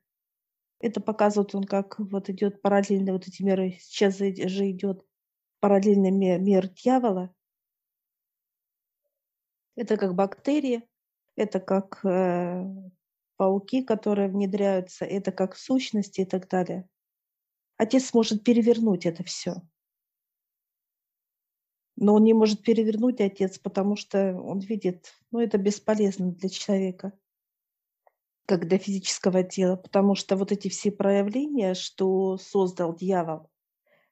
Это 0.78 1.00
показывает 1.00 1.54
он, 1.54 1.64
как 1.64 1.98
вот 1.98 2.28
идет 2.28 2.60
параллельно 2.62 3.12
вот 3.12 3.28
эти 3.28 3.42
миры. 3.42 3.76
Сейчас 3.80 4.18
же 4.18 4.70
идет 4.70 5.04
параллельный 5.60 6.10
мир, 6.10 6.68
дьявола. 6.68 7.34
Это 9.74 9.96
как 9.96 10.14
бактерии, 10.14 10.86
это 11.36 11.60
как 11.60 12.04
э, 12.04 12.64
пауки, 13.36 13.82
которые 13.82 14.28
внедряются, 14.28 15.04
это 15.04 15.32
как 15.32 15.56
сущности 15.56 16.20
и 16.20 16.24
так 16.24 16.48
далее. 16.48 16.88
Отец 17.76 18.12
может 18.12 18.44
перевернуть 18.44 19.06
это 19.06 19.24
все. 19.24 19.62
Но 21.96 22.14
он 22.14 22.24
не 22.24 22.34
может 22.34 22.62
перевернуть 22.62 23.20
отец, 23.20 23.58
потому 23.58 23.96
что 23.96 24.34
он 24.34 24.60
видит, 24.60 25.14
ну 25.30 25.40
это 25.40 25.58
бесполезно 25.58 26.32
для 26.32 26.48
человека, 26.48 27.12
как 28.46 28.66
для 28.68 28.78
физического 28.78 29.42
тела, 29.42 29.76
потому 29.76 30.14
что 30.14 30.36
вот 30.36 30.52
эти 30.52 30.68
все 30.68 30.90
проявления, 30.90 31.74
что 31.74 32.38
создал 32.38 32.94
дьявол, 32.94 33.50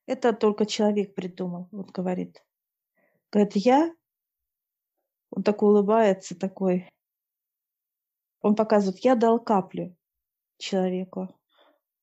это 0.06 0.32
только 0.32 0.66
человек 0.66 1.14
придумал, 1.14 1.68
вот 1.70 1.90
говорит. 1.90 2.44
Говорит, 3.30 3.56
я, 3.56 3.94
он 5.30 5.42
такой 5.42 5.70
улыбается, 5.70 6.38
такой, 6.38 6.88
он 8.40 8.54
показывает, 8.54 9.04
я 9.04 9.14
дал 9.14 9.38
каплю 9.38 9.96
человеку. 10.58 11.28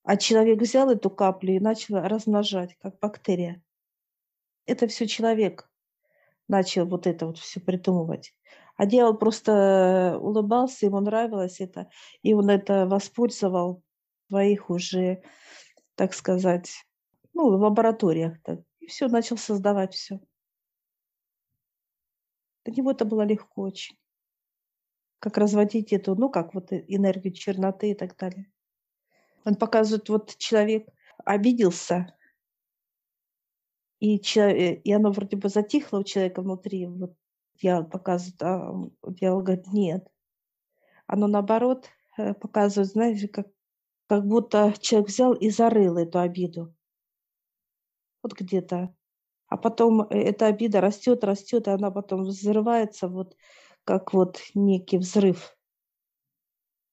А 0.03 0.15
человек 0.15 0.61
взял 0.61 0.89
эту 0.89 1.09
каплю 1.09 1.55
и 1.55 1.59
начал 1.59 1.97
размножать, 1.97 2.77
как 2.79 2.97
бактерия. 2.99 3.61
Это 4.65 4.87
все 4.87 5.07
человек 5.07 5.69
начал 6.47 6.85
вот 6.85 7.07
это 7.07 7.27
вот 7.27 7.37
все 7.37 7.59
придумывать. 7.59 8.33
А 8.77 8.85
дьявол 8.85 9.17
просто 9.17 10.17
улыбался, 10.21 10.85
ему 10.85 10.99
нравилось 10.99 11.59
это, 11.59 11.89
и 12.21 12.33
он 12.33 12.49
это 12.49 12.85
воспользовал 12.85 13.83
в 14.27 14.29
своих 14.29 14.69
уже, 14.69 15.23
так 15.95 16.13
сказать, 16.13 16.85
ну, 17.33 17.49
в 17.49 17.61
лабораториях. 17.61 18.41
Так. 18.43 18.59
И 18.79 18.87
все, 18.87 19.07
начал 19.07 19.37
создавать 19.37 19.93
все. 19.93 20.19
Для 22.67 22.75
него 22.75 22.91
это 22.91 23.05
было 23.05 23.21
легко 23.21 23.61
очень 23.61 23.97
как 25.19 25.37
разводить 25.37 25.93
эту, 25.93 26.15
ну, 26.15 26.29
как 26.29 26.53
вот 26.53 26.71
энергию 26.71 27.33
черноты 27.33 27.91
и 27.91 27.93
так 27.95 28.17
далее. 28.17 28.51
Он 29.45 29.55
показывает, 29.55 30.09
вот 30.09 30.35
человек 30.37 30.89
обиделся, 31.23 32.13
и, 33.99 34.19
человек, 34.19 34.81
и 34.83 34.91
оно 34.91 35.11
вроде 35.11 35.37
бы 35.37 35.47
затихло 35.47 35.99
у 35.99 36.03
человека 36.03 36.41
внутри. 36.41 36.85
Вот 36.85 37.15
я 37.55 37.83
показываю, 37.83 38.93
а 39.01 39.11
дьявол 39.11 39.41
говорит, 39.41 39.67
нет. 39.67 40.07
Оно 41.07 41.27
наоборот 41.27 41.87
э, 42.17 42.33
показывает, 42.33 42.91
знаете, 42.91 43.29
как, 43.29 43.47
как 44.07 44.27
будто 44.27 44.73
человек 44.81 45.07
взял 45.07 45.33
и 45.33 45.49
зарыл 45.49 45.97
эту 45.97 46.19
обиду. 46.19 46.75
Вот 48.21 48.33
где-то. 48.33 48.93
А 49.47 49.57
потом 49.57 50.01
э, 50.01 50.17
эта 50.17 50.47
обида 50.47 50.81
растет, 50.81 51.23
растет, 51.23 51.67
и 51.67 51.71
она 51.71 51.91
потом 51.91 52.23
взрывается 52.23 53.07
вот 53.07 53.35
как 53.83 54.13
вот 54.13 54.41
некий 54.53 54.97
взрыв. 54.97 55.55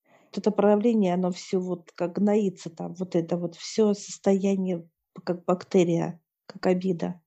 Вот 0.07 0.39
это 0.39 0.51
проявление, 0.51 1.15
оно 1.15 1.31
все 1.31 1.59
вот 1.59 1.93
как 1.93 2.15
гноится 2.15 2.71
там, 2.71 2.95
вот 2.95 3.17
это 3.17 3.37
вот 3.37 3.57
все 3.57 3.95
состояние 3.95 4.89
как 5.25 5.45
бактерия, 5.45 6.21
как 6.47 6.67
обида. 6.67 7.21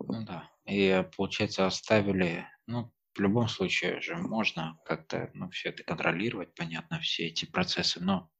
Ну 0.00 0.24
да. 0.24 0.50
И 0.64 1.04
получается 1.16 1.66
оставили, 1.66 2.46
ну, 2.66 2.92
в 3.14 3.20
любом 3.20 3.48
случае 3.48 4.00
же 4.00 4.16
можно 4.16 4.78
как-то 4.84 5.30
ну, 5.34 5.50
все 5.50 5.70
это 5.70 5.82
контролировать, 5.82 6.54
понятно, 6.54 7.00
все 7.00 7.26
эти 7.26 7.46
процессы, 7.46 8.00
но 8.00 8.30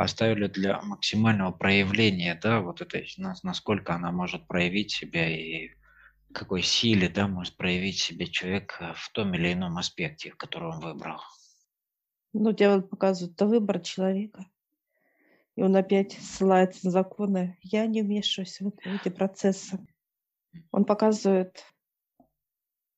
оставили 0.00 0.46
для 0.46 0.80
максимального 0.80 1.52
проявления, 1.52 2.38
да, 2.42 2.60
вот 2.60 2.80
это, 2.80 3.02
насколько 3.42 3.94
она 3.94 4.10
может 4.10 4.46
проявить 4.46 4.92
себя 4.92 5.28
и 5.28 5.70
какой 6.32 6.62
силе 6.62 7.08
да, 7.08 7.28
может 7.28 7.56
проявить 7.56 7.98
себя 7.98 8.26
человек 8.26 8.76
э, 8.80 8.92
в 8.94 9.10
том 9.10 9.34
или 9.34 9.52
ином 9.52 9.78
аспекте, 9.78 10.30
который 10.30 10.70
он 10.70 10.80
выбрал. 10.80 11.20
Ну, 12.32 12.52
дьявол 12.52 12.82
показывает, 12.82 13.34
это 13.34 13.46
выбор 13.46 13.80
человека. 13.80 14.46
И 15.56 15.62
он 15.62 15.74
опять 15.74 16.12
ссылается 16.12 16.86
на 16.86 16.92
законы. 16.92 17.58
Я 17.62 17.86
не 17.86 18.02
вмешиваюсь 18.02 18.60
в 18.60 18.72
эти 18.84 19.08
процессы. 19.08 19.84
Он 20.70 20.84
показывает, 20.84 21.64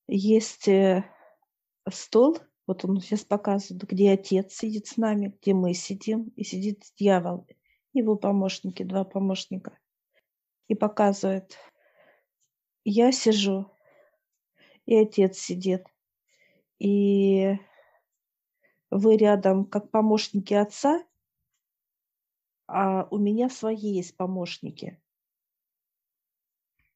есть 0.06 0.68
э, 0.68 1.04
стол, 1.90 2.38
вот 2.72 2.87
он 2.87 3.00
сейчас 3.00 3.22
показывает, 3.22 3.85
где 3.85 4.12
отец 4.12 4.54
сидит 4.54 4.87
с 4.87 4.96
нами, 4.96 5.37
где 5.40 5.52
мы 5.52 5.74
сидим, 5.74 6.28
и 6.37 6.42
сидит 6.42 6.85
дьявол, 6.96 7.46
его 7.92 8.16
помощники, 8.16 8.82
два 8.82 9.04
помощника. 9.04 9.78
И 10.68 10.74
показывает, 10.74 11.58
я 12.85 13.12
сижу, 13.12 13.70
и 14.87 14.96
отец 14.96 15.37
сидит, 15.37 15.87
и 16.78 17.58
вы 18.90 19.18
рядом 19.18 19.66
как 19.66 19.90
помощники 19.90 20.54
отца, 20.54 21.04
а 22.66 23.06
у 23.11 23.18
меня 23.18 23.50
свои 23.50 23.76
есть 23.76 24.16
помощники. 24.16 24.98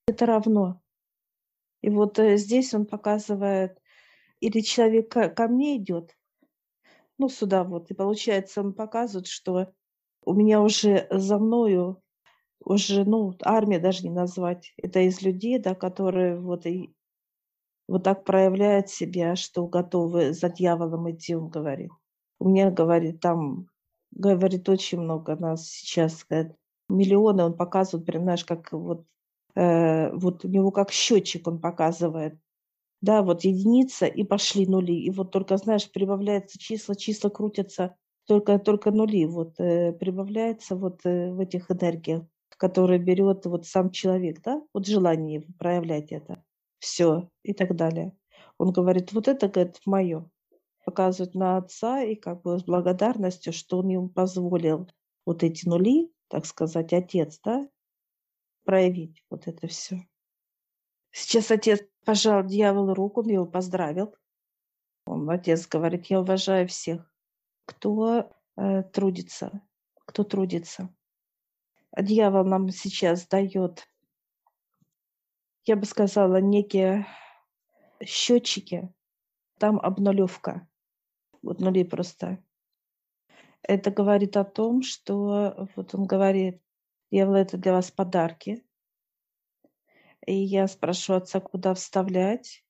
Это 0.06 0.24
равно. 0.24 0.80
И 1.82 1.90
вот 1.90 2.18
э, 2.18 2.38
здесь 2.38 2.72
он 2.72 2.86
показывает, 2.86 3.78
или 4.40 4.60
человек 4.60 5.10
ко 5.10 5.48
мне 5.48 5.76
идет, 5.76 6.16
ну 7.18 7.28
сюда 7.28 7.64
вот, 7.64 7.90
и 7.90 7.94
получается 7.94 8.60
он 8.60 8.74
показывает, 8.74 9.26
что 9.26 9.72
у 10.24 10.34
меня 10.34 10.60
уже 10.60 11.06
за 11.10 11.38
мною 11.38 12.02
уже, 12.66 13.04
ну, 13.04 13.32
армия 13.42 13.78
даже 13.78 14.02
не 14.02 14.10
назвать. 14.10 14.72
Это 14.76 15.00
из 15.00 15.22
людей, 15.22 15.58
да, 15.58 15.74
которые 15.74 16.38
вот 16.38 16.66
и 16.66 16.92
вот 17.88 18.02
так 18.02 18.24
проявляют 18.24 18.88
себя, 18.88 19.36
что 19.36 19.66
готовы 19.68 20.32
за 20.32 20.48
дьяволом 20.48 21.10
идти, 21.10 21.36
он 21.36 21.48
говорит. 21.48 21.90
У 22.40 22.48
меня, 22.48 22.70
говорит, 22.70 23.20
там, 23.20 23.68
говорит, 24.10 24.68
очень 24.68 25.00
много 25.00 25.36
нас 25.36 25.68
сейчас, 25.68 26.24
говорит, 26.28 26.56
миллионы 26.88 27.44
он 27.44 27.56
показывает, 27.56 28.06
прям, 28.06 28.24
знаешь, 28.24 28.44
как 28.44 28.72
вот, 28.72 29.06
э, 29.54 30.10
вот 30.12 30.44
у 30.44 30.48
него 30.48 30.72
как 30.72 30.90
счетчик 30.90 31.46
он 31.46 31.60
показывает. 31.60 32.36
Да, 33.00 33.22
вот 33.22 33.44
единица, 33.44 34.06
и 34.06 34.24
пошли 34.24 34.66
нули. 34.66 34.94
И 34.94 35.10
вот 35.10 35.30
только, 35.30 35.56
знаешь, 35.56 35.90
прибавляются 35.90 36.58
числа, 36.58 36.94
числа 36.94 37.30
крутятся, 37.30 37.96
только, 38.26 38.58
только 38.58 38.90
нули 38.90 39.26
вот 39.26 39.60
э, 39.60 39.92
прибавляется 39.92 40.76
вот 40.76 41.00
э, 41.04 41.32
в 41.32 41.40
этих 41.40 41.70
энергиях 41.70 42.24
который 42.56 42.98
берет 42.98 43.44
вот 43.46 43.66
сам 43.66 43.90
человек, 43.90 44.40
да, 44.42 44.62
вот 44.72 44.86
желание 44.86 45.42
проявлять 45.58 46.12
это, 46.12 46.42
все 46.78 47.30
и 47.42 47.52
так 47.52 47.76
далее. 47.76 48.16
Он 48.58 48.72
говорит, 48.72 49.12
вот 49.12 49.28
это, 49.28 49.48
говорит, 49.48 49.80
мое. 49.84 50.28
Показывает 50.84 51.34
на 51.34 51.56
отца 51.56 52.02
и 52.02 52.14
как 52.14 52.42
бы 52.42 52.58
с 52.58 52.64
благодарностью, 52.64 53.52
что 53.52 53.78
он 53.78 53.88
ему 53.88 54.08
позволил 54.08 54.88
вот 55.26 55.42
эти 55.42 55.68
нули, 55.68 56.12
так 56.28 56.46
сказать, 56.46 56.92
отец, 56.92 57.40
да, 57.44 57.68
проявить 58.64 59.22
вот 59.28 59.48
это 59.48 59.66
все. 59.66 60.06
Сейчас 61.18 61.50
отец 61.50 61.82
пожал 62.04 62.44
дьяволу 62.44 62.94
руку, 62.94 63.22
он 63.22 63.28
его 63.28 63.46
поздравил. 63.46 64.14
Он, 65.06 65.28
отец 65.30 65.66
говорит, 65.66 66.06
я 66.06 66.20
уважаю 66.20 66.68
всех, 66.68 67.10
кто 67.64 68.30
э, 68.56 68.82
трудится, 68.82 69.62
кто 70.04 70.24
трудится 70.24 70.90
дьявол 72.02 72.44
нам 72.44 72.70
сейчас 72.70 73.26
дает, 73.26 73.88
я 75.64 75.76
бы 75.76 75.86
сказала, 75.86 76.40
некие 76.40 77.06
счетчики, 78.04 78.92
там 79.58 79.78
обнулевка, 79.80 80.68
вот 81.42 81.60
нули 81.60 81.84
просто. 81.84 82.42
Это 83.62 83.90
говорит 83.90 84.36
о 84.36 84.44
том, 84.44 84.82
что 84.82 85.68
вот 85.74 85.94
он 85.94 86.04
говорит, 86.04 86.62
дьявол, 87.10 87.34
это 87.34 87.56
для 87.56 87.72
вас 87.72 87.90
подарки. 87.90 88.64
И 90.26 90.34
я 90.34 90.66
спрошу 90.66 91.14
отца, 91.14 91.40
куда 91.40 91.72
вставлять. 91.74 92.64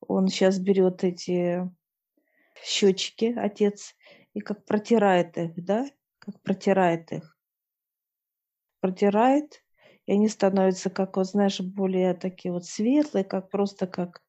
Он 0.00 0.28
сейчас 0.28 0.58
берет 0.58 1.04
эти 1.04 1.68
счетчики, 2.62 3.34
отец, 3.36 3.94
и 4.34 4.40
как 4.40 4.64
протирает 4.64 5.38
их, 5.38 5.64
да, 5.64 5.86
как 6.18 6.40
протирает 6.42 7.12
их. 7.12 7.38
Протирает, 8.80 9.64
и 10.06 10.12
они 10.12 10.28
становятся, 10.28 10.90
как, 10.90 11.16
вот 11.16 11.26
знаешь, 11.26 11.60
более 11.60 12.14
такие 12.14 12.52
вот 12.52 12.64
светлые, 12.64 13.24
как 13.24 13.50
просто 13.50 13.86
как 13.86 14.22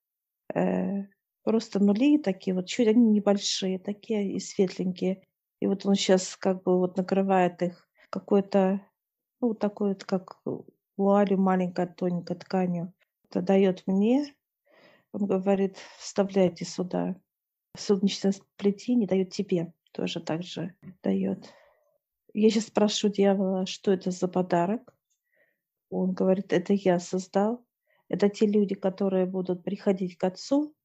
э, 0.54 1.06
просто 1.44 1.80
нули 1.80 2.18
такие 2.18 2.56
вот, 2.56 2.68
чуть 2.68 2.88
они 2.88 3.10
небольшие, 3.10 3.80
такие 3.80 4.32
и 4.32 4.40
светленькие. 4.40 5.24
И 5.60 5.68
вот 5.68 5.86
он 5.86 5.96
сейчас 5.96 6.36
как 6.36 6.64
бы 6.64 6.78
вот 6.78 6.98
накрывает 6.98 7.62
их 7.62 7.90
какой-то, 8.10 8.82
ну, 9.42 9.54
такой 9.54 9.90
вот, 9.90 10.04
как 10.04 10.42
вуалью 11.00 11.40
маленькой 11.40 11.88
тоненькой 11.88 12.36
тканью. 12.36 12.94
Это 13.30 13.42
дает 13.42 13.88
мне, 13.88 14.36
он 15.12 15.26
говорит, 15.26 15.78
вставляйте 15.98 16.66
сюда. 16.66 17.16
Солнечное 17.78 18.34
сплетение 18.34 19.08
дает 19.08 19.32
тебе, 19.32 19.74
тоже 19.92 20.20
так 20.20 20.44
же 20.44 20.76
дает. 21.02 21.52
Я 22.34 22.50
сейчас 22.50 22.68
спрошу 22.68 23.10
дьявола, 23.10 23.66
что 23.66 23.92
это 23.92 24.12
за 24.12 24.28
подарок. 24.28 24.94
Он 25.90 26.14
говорит, 26.14 26.54
это 26.54 26.74
я 26.74 27.00
создал. 27.00 27.66
Это 28.08 28.30
те 28.30 28.46
люди, 28.46 28.76
которые 28.76 29.26
будут 29.26 29.64
приходить 29.64 30.18
к 30.18 30.24
отцу. 30.24 30.76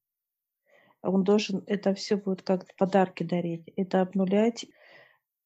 Он 1.01 1.23
должен 1.23 1.63
это 1.67 1.93
все 1.93 2.15
будет 2.15 2.41
как 2.41 2.73
подарки 2.77 3.23
дарить. 3.23 3.67
Это 3.75 4.01
обнулять 4.01 4.65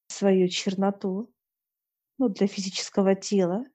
свою 0.08 0.47
черноту 0.47 1.34
ну, 2.17 2.29
для 2.29 2.47
физического 2.47 3.15
тела, 3.15 3.65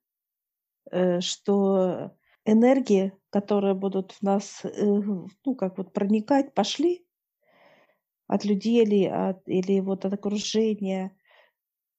что 1.21 2.17
энергии, 2.45 3.13
которые 3.31 3.75
будут 3.75 4.13
в 4.13 4.23
нас, 4.23 4.65
э, 4.65 4.85
ну, 4.85 5.55
как 5.57 5.79
вот 5.79 5.93
проникать, 5.93 6.55
пошли 6.55 7.07
от 8.27 8.45
людей 8.45 8.83
или, 8.83 9.07
от, 9.07 9.47
или 9.49 9.81
вот 9.81 10.05
от 10.05 10.13
окружения, 10.13 11.17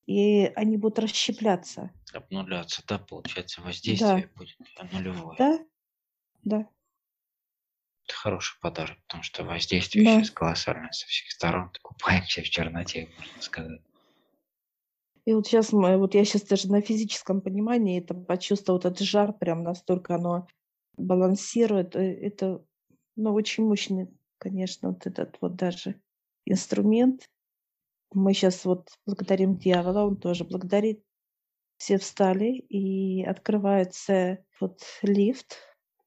и 0.05 0.45
они 0.55 0.77
будут 0.77 0.99
расщепляться. 0.99 1.91
Обнуляться, 2.13 2.83
да, 2.87 2.99
получается, 2.99 3.61
воздействие 3.61 4.29
да. 4.33 4.39
будет 4.39 4.57
нулевое. 4.91 5.37
Да, 5.37 5.59
да. 6.43 6.69
Это 8.05 8.13
хороший 8.13 8.59
подарок, 8.61 8.97
потому 9.07 9.23
что 9.23 9.43
воздействие 9.43 10.05
да. 10.05 10.19
сейчас 10.19 10.29
колоссальное 10.29 10.91
со 10.91 11.07
всех 11.07 11.31
сторон. 11.31 11.71
Купаемся 11.81 12.41
в 12.41 12.49
черноте, 12.49 13.09
можно 13.17 13.41
сказать. 13.41 13.81
И 15.25 15.33
вот 15.33 15.47
сейчас 15.47 15.73
мы, 15.73 15.97
вот 15.97 16.13
я 16.13 16.23
сейчас 16.23 16.43
даже 16.43 16.71
на 16.71 16.81
физическом 16.81 17.41
понимании 17.41 17.99
это 17.99 18.13
почувствовал, 18.13 18.79
этот 18.79 18.99
жар 18.99 19.33
прям 19.33 19.63
настолько 19.63 20.15
оно 20.15 20.47
балансирует. 20.97 21.95
Э, 21.95 22.01
это, 22.01 22.63
ну, 23.15 23.33
очень 23.33 23.65
мощный, 23.65 24.07
конечно, 24.37 24.89
вот 24.89 25.07
этот 25.07 25.37
вот 25.41 25.55
даже 25.55 25.99
инструмент. 26.45 27.29
Мы 28.13 28.33
сейчас 28.33 28.65
вот 28.65 28.89
благодарим 29.05 29.57
дьявола, 29.57 30.05
он 30.05 30.17
тоже 30.17 30.43
благодарит. 30.43 31.03
Все 31.77 31.97
встали, 31.97 32.59
и 32.69 33.23
открывается 33.23 34.45
вот 34.61 34.81
лифт, 35.01 35.57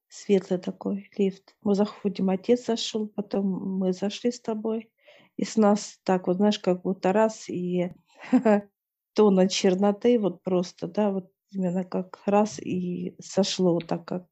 светлый 0.09 0.59
такой 0.59 1.11
лифт. 1.19 1.57
Мы 1.63 1.75
заходим, 1.75 2.31
отец 2.31 2.67
зашел, 2.67 3.09
потом 3.09 3.47
мы 3.79 3.93
зашли 3.93 4.31
с 4.31 4.41
тобой. 4.41 4.91
И 5.37 5.45
с 5.45 5.57
нас 5.57 5.99
так 6.05 6.27
вот, 6.29 6.37
знаешь, 6.37 6.59
как 6.59 6.83
будто 6.83 7.13
раз, 7.13 7.51
и 7.51 7.93
тона 9.19 9.49
черноты 9.49 10.17
вот 10.21 10.45
просто, 10.45 10.87
да, 10.87 11.11
вот 11.11 11.33
именно 11.51 11.83
как 11.83 12.21
раз 12.25 12.61
и 12.61 13.17
сошло 13.21 13.81
так 13.81 14.05
как. 14.05 14.27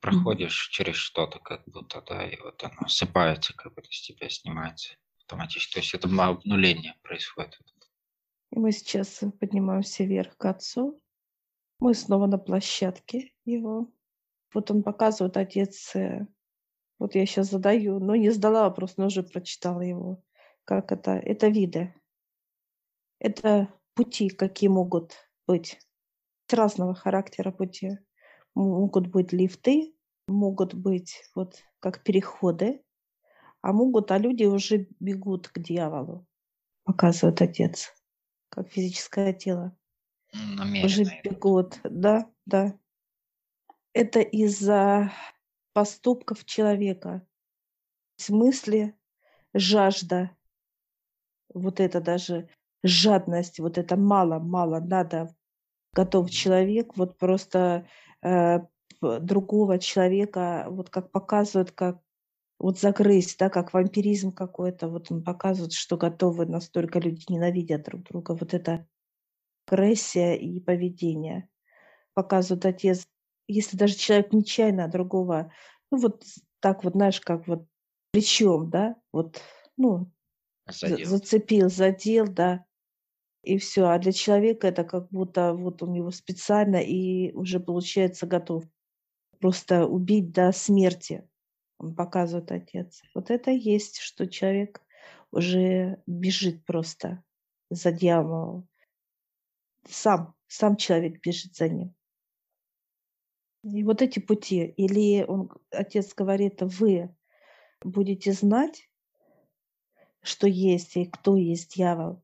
Проходишь 0.00 0.68
через 0.72 0.96
что-то 0.96 1.38
как 1.38 1.62
будто, 1.66 2.02
да, 2.02 2.26
и 2.26 2.36
вот 2.40 2.60
оно 2.64 2.80
осыпается, 2.80 3.54
как 3.54 3.72
будто 3.74 3.86
с 3.88 4.02
тебя 4.02 4.28
снимается 4.28 4.96
автоматически. 5.20 5.74
То 5.74 5.78
есть 5.78 5.94
это 5.94 6.08
обнуление 6.08 6.96
происходит. 7.02 7.56
И 8.50 8.58
мы 8.58 8.72
сейчас 8.72 9.22
поднимаемся 9.38 10.02
вверх 10.02 10.36
к 10.36 10.44
отцу. 10.44 11.00
Мы 11.78 11.94
снова 11.94 12.26
на 12.26 12.38
площадке 12.38 13.32
его. 13.44 13.88
Вот 14.52 14.72
он 14.72 14.82
показывает, 14.82 15.36
отец, 15.36 15.94
э, 15.94 16.26
вот 16.98 17.14
я 17.14 17.26
сейчас 17.26 17.50
задаю, 17.50 18.00
но 18.00 18.16
не 18.16 18.30
сдала 18.30 18.64
вопрос, 18.64 18.96
но 18.96 19.06
уже 19.06 19.22
прочитала 19.22 19.82
его. 19.82 20.20
Как 20.64 20.90
это? 20.90 21.12
Это 21.12 21.46
виды. 21.46 21.94
Это 23.20 23.72
пути, 23.96 24.28
какие 24.28 24.68
могут 24.68 25.16
быть. 25.46 25.80
С 26.48 26.52
разного 26.52 26.94
характера 26.94 27.50
пути. 27.50 27.98
Могут 28.54 29.08
быть 29.08 29.32
лифты, 29.32 29.94
могут 30.28 30.74
быть 30.74 31.22
вот 31.34 31.62
как 31.80 32.02
переходы, 32.04 32.82
а 33.60 33.72
могут, 33.72 34.10
а 34.12 34.18
люди 34.18 34.44
уже 34.44 34.88
бегут 35.00 35.48
к 35.48 35.58
дьяволу, 35.58 36.26
показывает 36.84 37.42
отец, 37.42 37.92
как 38.48 38.68
физическое 38.68 39.32
тело. 39.32 39.76
Намеренно. 40.32 40.86
Уже 40.86 41.04
бегут, 41.24 41.80
да, 41.84 42.30
да. 42.46 42.78
Это 43.92 44.20
из-за 44.20 45.12
поступков 45.72 46.44
человека. 46.44 47.26
В 48.16 48.22
смысле 48.22 48.96
жажда, 49.52 50.30
вот 51.52 51.80
это 51.80 52.00
даже 52.00 52.48
жадность, 52.86 53.58
вот 53.58 53.78
это 53.78 53.96
мало-мало 53.96 54.80
надо, 54.80 55.34
готов 55.92 56.30
человек, 56.30 56.96
вот 56.96 57.18
просто 57.18 57.86
э, 58.22 58.60
другого 59.00 59.78
человека, 59.78 60.66
вот 60.68 60.90
как 60.90 61.10
показывают, 61.10 61.72
как 61.72 62.00
вот 62.58 62.78
загрызть, 62.78 63.38
да, 63.38 63.50
как 63.50 63.72
вампиризм 63.72 64.32
какой-то, 64.32 64.88
вот 64.88 65.10
он 65.10 65.22
показывает, 65.22 65.72
что 65.72 65.96
готовы 65.96 66.46
настолько 66.46 66.98
люди 66.98 67.24
ненавидят 67.28 67.84
друг 67.84 68.04
друга, 68.04 68.32
вот 68.32 68.54
это 68.54 68.86
агрессия 69.66 70.36
и 70.36 70.60
поведение. 70.60 71.48
Показывает 72.14 72.64
отец, 72.66 73.06
если 73.46 73.76
даже 73.76 73.94
человек 73.94 74.32
нечаянно 74.32 74.88
другого, 74.88 75.52
ну 75.90 75.98
вот 75.98 76.24
так 76.60 76.84
вот, 76.84 76.94
знаешь, 76.94 77.20
как 77.20 77.46
вот 77.46 77.66
плечом, 78.12 78.70
да, 78.70 78.96
вот, 79.12 79.40
ну, 79.76 80.10
задел. 80.66 81.08
зацепил, 81.08 81.68
задел, 81.68 82.26
да, 82.26 82.65
и 83.46 83.58
все. 83.58 83.86
А 83.86 83.98
для 83.98 84.12
человека 84.12 84.66
это 84.66 84.82
как 84.84 85.08
будто 85.10 85.54
вот 85.54 85.82
он 85.82 85.94
его 85.94 86.10
специально 86.10 86.76
и 86.76 87.32
уже 87.32 87.60
получается 87.60 88.26
готов 88.26 88.64
просто 89.38 89.86
убить 89.86 90.32
до 90.32 90.50
смерти. 90.52 91.28
Он 91.78 91.94
показывает 91.94 92.50
отец. 92.50 93.02
Вот 93.14 93.30
это 93.30 93.52
есть, 93.52 93.98
что 93.98 94.26
человек 94.26 94.82
уже 95.30 96.02
бежит 96.06 96.64
просто 96.64 97.22
за 97.70 97.92
дьяволом. 97.92 98.68
Сам, 99.88 100.34
сам 100.48 100.76
человек 100.76 101.20
бежит 101.22 101.54
за 101.54 101.68
ним. 101.68 101.94
И 103.62 103.84
вот 103.84 104.02
эти 104.02 104.18
пути, 104.18 104.64
или 104.64 105.22
он, 105.22 105.50
отец 105.70 106.14
говорит, 106.14 106.62
вы 106.62 107.14
будете 107.84 108.32
знать, 108.32 108.88
что 110.22 110.48
есть 110.48 110.96
и 110.96 111.04
кто 111.06 111.36
есть 111.36 111.76
дьявол, 111.76 112.22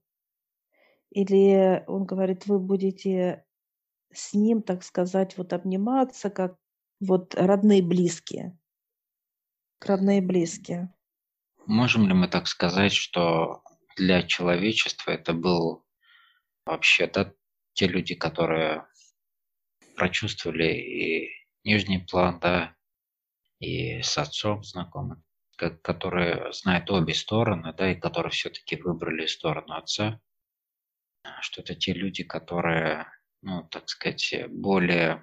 или 1.12 1.84
он 1.86 2.04
говорит, 2.04 2.46
вы 2.46 2.58
будете 2.58 3.44
с 4.12 4.34
ним, 4.34 4.62
так 4.62 4.82
сказать, 4.82 5.36
вот 5.36 5.52
обниматься, 5.52 6.30
как 6.30 6.56
вот 7.00 7.34
родные 7.34 7.82
близкие 7.82 8.58
родные 9.86 10.20
близкие. 10.20 10.92
Можем 11.66 12.08
ли 12.08 12.14
мы 12.14 12.28
так 12.28 12.46
сказать, 12.46 12.92
что 12.92 13.62
для 13.96 14.22
человечества 14.22 15.12
это 15.12 15.32
был 15.32 15.84
вообще 16.64 17.06
да, 17.06 17.32
те 17.74 17.86
люди, 17.86 18.14
которые 18.14 18.86
прочувствовали 19.96 20.72
и 20.74 21.30
нижний 21.64 21.98
план, 21.98 22.40
да, 22.40 22.74
и 23.60 24.02
с 24.02 24.18
отцом 24.18 24.64
знакомы, 24.64 25.22
которые 25.56 26.52
знают 26.52 26.90
обе 26.90 27.14
стороны, 27.14 27.72
да, 27.74 27.92
и 27.92 28.00
которые 28.00 28.32
все-таки 28.32 28.76
выбрали 28.76 29.26
сторону 29.26 29.74
отца, 29.74 30.20
что 31.40 31.62
это 31.62 31.74
те 31.74 31.92
люди, 31.92 32.24
которые, 32.24 33.06
ну, 33.42 33.62
так 33.70 33.88
сказать, 33.88 34.34
более 34.48 35.22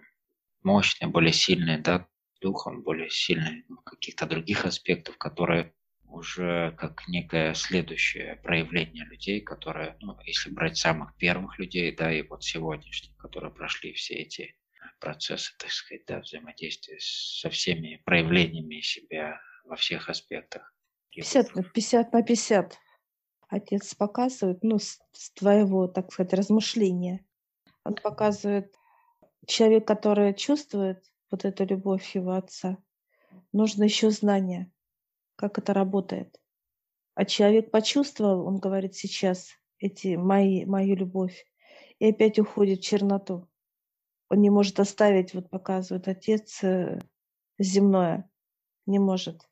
мощные, 0.64 1.10
более 1.10 1.34
сильные, 1.34 1.78
да, 1.78 2.08
духом, 2.42 2.84
более 2.84 3.10
сильной 3.10 3.66
в 3.68 3.82
каких-то 3.84 4.26
других 4.26 4.66
аспектов, 4.66 5.18
которые 5.18 5.74
уже 6.06 6.74
как 6.78 7.08
некое 7.08 7.54
следующее 7.54 8.38
проявление 8.38 9.06
людей, 9.06 9.42
которые, 9.42 9.96
ну, 10.02 10.18
если 10.24 10.50
брать 10.50 10.78
самых 10.78 11.16
первых 11.18 11.60
людей, 11.60 11.96
да, 11.96 12.12
и 12.12 12.24
вот 12.24 12.44
сегодняшних, 12.44 13.16
которые 13.18 13.54
прошли 13.54 13.94
все 13.94 14.16
эти 14.16 14.56
процессы, 15.00 15.54
так 15.58 15.70
сказать, 15.70 16.04
да, 16.08 16.20
взаимодействия 16.20 16.98
со 17.00 17.50
всеми 17.50 18.02
проявлениями 18.06 18.82
себя 18.82 19.40
во 19.66 19.76
всех 19.76 20.10
аспектах. 20.10 20.74
50 21.12 21.56
на 21.56 21.64
50 21.64 22.14
на 22.14 22.24
50. 22.24 22.78
Отец 23.50 23.96
показывает, 23.96 24.64
ну, 24.64 24.78
с, 24.78 25.00
с 25.12 25.32
твоего, 25.32 25.88
так 25.88 26.14
сказать, 26.14 26.34
размышления. 26.34 27.26
Он 27.84 27.96
показывает 27.96 28.74
человек, 29.48 29.88
который 29.88 30.36
чувствует, 30.36 31.04
вот 31.32 31.46
эту 31.46 31.66
любовь 31.66 32.16
его 32.16 32.34
отца. 32.34 32.78
Нужно 33.52 33.84
еще 33.84 34.12
знание, 34.12 34.72
как 35.36 35.58
это 35.58 35.74
работает. 35.74 36.40
А 37.16 37.26
человек 37.26 37.72
почувствовал, 37.72 38.46
он 38.46 38.58
говорит 38.58 38.96
сейчас, 38.96 39.50
эти 39.80 40.16
мои, 40.16 40.66
мою 40.66 40.96
любовь, 40.96 41.46
и 42.00 42.10
опять 42.10 42.40
уходит 42.40 42.80
в 42.80 42.84
черноту. 42.84 43.50
Он 44.30 44.42
не 44.42 44.50
может 44.50 44.80
оставить, 44.80 45.34
вот 45.34 45.50
показывает 45.50 46.08
отец, 46.08 46.64
э, 46.64 47.00
земное. 47.58 48.30
Не 48.86 49.00
может. 49.00 49.49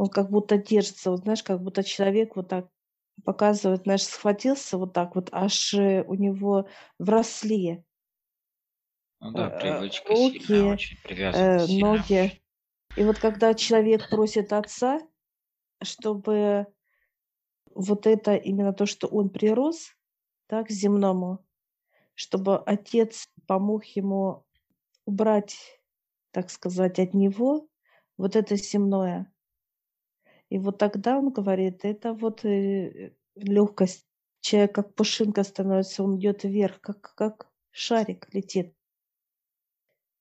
Он 0.00 0.08
как 0.08 0.30
будто 0.30 0.56
держится, 0.56 1.10
вот 1.10 1.24
знаешь, 1.24 1.42
как 1.42 1.60
будто 1.60 1.84
человек 1.84 2.34
вот 2.34 2.48
так 2.48 2.68
показывает, 3.22 3.82
знаешь, 3.82 4.04
схватился 4.04 4.78
вот 4.78 4.94
так 4.94 5.14
вот, 5.14 5.28
аж 5.30 5.74
э, 5.74 6.02
у 6.06 6.14
него 6.14 6.66
вросли 6.98 7.84
ну 9.20 9.32
да, 9.32 9.50
э, 9.50 9.60
привычка 9.60 10.16
сильная, 10.16 10.62
руки, 10.62 10.72
очень 10.72 10.96
привязанность 11.02 11.66
сильная. 11.66 11.90
ноги. 11.98 12.42
И 12.96 13.04
вот 13.04 13.18
когда 13.18 13.52
человек 13.52 14.08
просит 14.08 14.54
отца, 14.54 15.00
чтобы 15.82 16.66
вот 17.74 18.06
это 18.06 18.36
именно 18.36 18.72
то, 18.72 18.86
что 18.86 19.06
он 19.06 19.28
прирос, 19.28 19.94
так, 20.46 20.68
к 20.68 20.70
земному, 20.70 21.44
чтобы 22.14 22.56
отец 22.56 23.28
помог 23.46 23.84
ему 23.84 24.46
убрать, 25.04 25.58
так 26.30 26.48
сказать, 26.48 26.98
от 26.98 27.12
него 27.12 27.68
вот 28.16 28.34
это 28.34 28.56
земное. 28.56 29.30
И 30.50 30.58
вот 30.58 30.78
тогда 30.78 31.16
он 31.16 31.30
говорит, 31.30 31.84
это 31.84 32.12
вот 32.12 32.44
э, 32.44 33.14
легкость. 33.36 34.04
Человек 34.40 34.74
как 34.74 34.94
пушинка 34.94 35.44
становится, 35.44 36.02
он 36.02 36.18
идет 36.18 36.44
вверх, 36.44 36.80
как, 36.80 37.14
как 37.14 37.50
шарик 37.70 38.28
летит. 38.34 38.74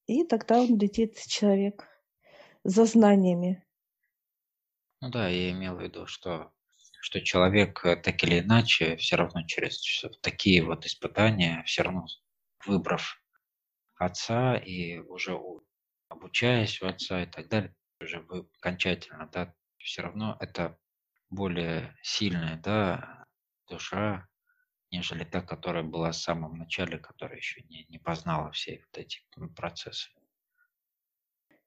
И 0.05 0.23
тогда 0.23 0.61
он 0.61 0.77
летит, 0.77 1.17
человек, 1.25 1.87
за 2.63 2.85
знаниями. 2.85 3.65
Ну 5.01 5.09
да, 5.09 5.29
я 5.29 5.51
имел 5.51 5.75
в 5.75 5.81
виду, 5.81 6.05
что, 6.05 6.51
что 7.01 7.21
человек 7.21 7.83
э, 7.85 7.95
так 7.95 8.23
или 8.23 8.39
иначе 8.39 8.97
все 8.97 9.15
равно 9.15 9.43
через 9.47 10.03
такие 10.21 10.63
вот 10.63 10.85
испытания, 10.85 11.63
все 11.65 11.83
равно 11.83 12.05
выбрав 12.65 13.19
отца 13.95 14.57
и 14.57 14.99
уже 14.99 15.39
обучаясь 16.07 16.81
у 16.81 16.87
отца 16.87 17.23
и 17.23 17.25
так 17.25 17.47
далее, 17.47 17.73
уже 18.01 18.19
вы 18.19 18.47
окончательно, 18.59 19.29
да, 19.31 19.55
все 19.79 20.01
равно 20.01 20.37
это 20.39 20.77
более 21.29 21.95
сильная, 22.01 22.57
да, 22.57 23.25
душа, 23.67 24.27
нежели 24.91 25.23
та, 25.23 25.41
которая 25.41 25.83
была 25.83 26.11
в 26.11 26.15
самом 26.15 26.57
начале, 26.57 26.97
которая 26.97 27.37
еще 27.37 27.61
не, 27.63 27.85
не 27.89 27.99
познала 27.99 28.51
все 28.51 28.83
вот 28.85 28.97
эти 28.97 29.19
процессы. 29.55 30.09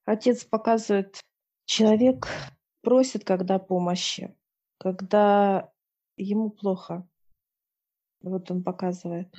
Отец 0.04 0.44
показывает, 0.44 1.20
человек 1.64 2.26
просит, 2.82 3.24
когда 3.24 3.58
помощи, 3.58 4.36
когда 4.78 5.70
ему 6.16 6.50
плохо. 6.50 7.08
Вот 8.20 8.50
он 8.50 8.62
показывает. 8.62 9.32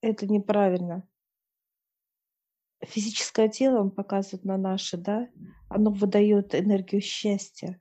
Это 0.00 0.26
неправильно. 0.26 1.08
Физическое 2.82 3.48
тело, 3.48 3.80
он 3.80 3.90
показывает 3.90 4.44
на 4.44 4.58
наше, 4.58 4.98
да, 4.98 5.30
оно 5.70 5.90
выдает 5.90 6.54
энергию 6.54 7.00
счастья. 7.00 7.80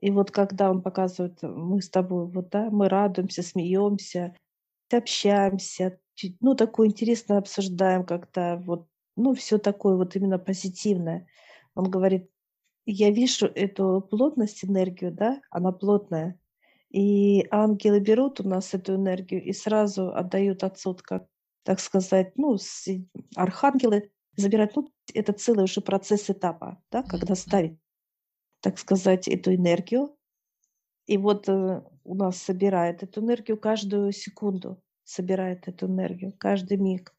И 0.00 0.10
вот 0.10 0.30
когда 0.30 0.70
он 0.70 0.82
показывает, 0.82 1.42
мы 1.42 1.82
с 1.82 1.90
тобой, 1.90 2.26
вот, 2.26 2.48
да, 2.50 2.70
мы 2.70 2.88
радуемся, 2.88 3.42
смеемся, 3.42 4.34
общаемся, 4.90 5.98
ну, 6.40 6.54
такое 6.54 6.88
интересно 6.88 7.38
обсуждаем 7.38 8.04
как-то, 8.04 8.62
вот, 8.64 8.86
ну, 9.16 9.34
все 9.34 9.58
такое 9.58 9.96
вот 9.96 10.16
именно 10.16 10.38
позитивное. 10.38 11.26
Он 11.74 11.90
говорит, 11.90 12.30
я 12.86 13.10
вижу 13.10 13.46
эту 13.46 14.06
плотность, 14.10 14.64
энергию, 14.64 15.12
да, 15.12 15.40
она 15.50 15.72
плотная. 15.72 16.38
И 16.90 17.46
ангелы 17.50 18.00
берут 18.00 18.40
у 18.40 18.48
нас 18.48 18.74
эту 18.74 18.96
энергию 18.96 19.44
и 19.44 19.52
сразу 19.52 20.12
отдают 20.12 20.64
отцу, 20.64 20.96
как, 21.02 21.26
так 21.62 21.78
сказать, 21.78 22.32
ну, 22.36 22.56
архангелы 23.36 24.10
забирают, 24.36 24.74
ну, 24.76 24.90
это 25.14 25.32
целый 25.32 25.64
уже 25.64 25.82
процесс 25.82 26.30
этапа, 26.30 26.82
да, 26.90 27.02
когда 27.02 27.34
ставить 27.34 27.78
так 28.60 28.78
сказать, 28.78 29.28
эту 29.28 29.54
энергию. 29.54 30.16
И 31.06 31.18
вот 31.18 31.48
э, 31.48 31.82
у 32.04 32.14
нас 32.14 32.36
собирает 32.38 33.02
эту 33.02 33.20
энергию 33.20 33.58
каждую 33.58 34.12
секунду, 34.12 34.82
собирает 35.04 35.68
эту 35.68 35.86
энергию, 35.86 36.32
каждый 36.38 36.76
миг. 36.76 37.14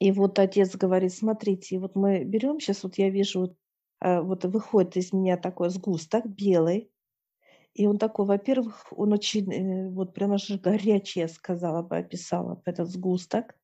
И 0.00 0.12
вот 0.12 0.38
отец 0.38 0.76
говорит, 0.76 1.12
смотрите, 1.12 1.78
вот 1.78 1.94
мы 1.96 2.24
берем 2.24 2.60
сейчас, 2.60 2.82
вот 2.84 2.98
я 2.98 3.10
вижу, 3.10 3.40
вот, 3.40 3.56
э, 4.02 4.20
вот 4.20 4.44
выходит 4.44 4.96
из 4.96 5.12
меня 5.12 5.36
такой 5.36 5.70
сгусток 5.70 6.26
белый, 6.26 6.90
и 7.74 7.86
он 7.86 7.98
такой, 7.98 8.26
во-первых, 8.26 8.86
он 8.90 9.12
очень, 9.12 9.52
э, 9.52 9.90
вот 9.90 10.14
прямо 10.14 10.38
же 10.38 10.58
горячий, 10.58 11.20
я 11.20 11.28
сказала 11.28 11.82
бы, 11.82 11.98
описала 11.98 12.60
этот 12.64 12.88
сгусток. 12.88 13.54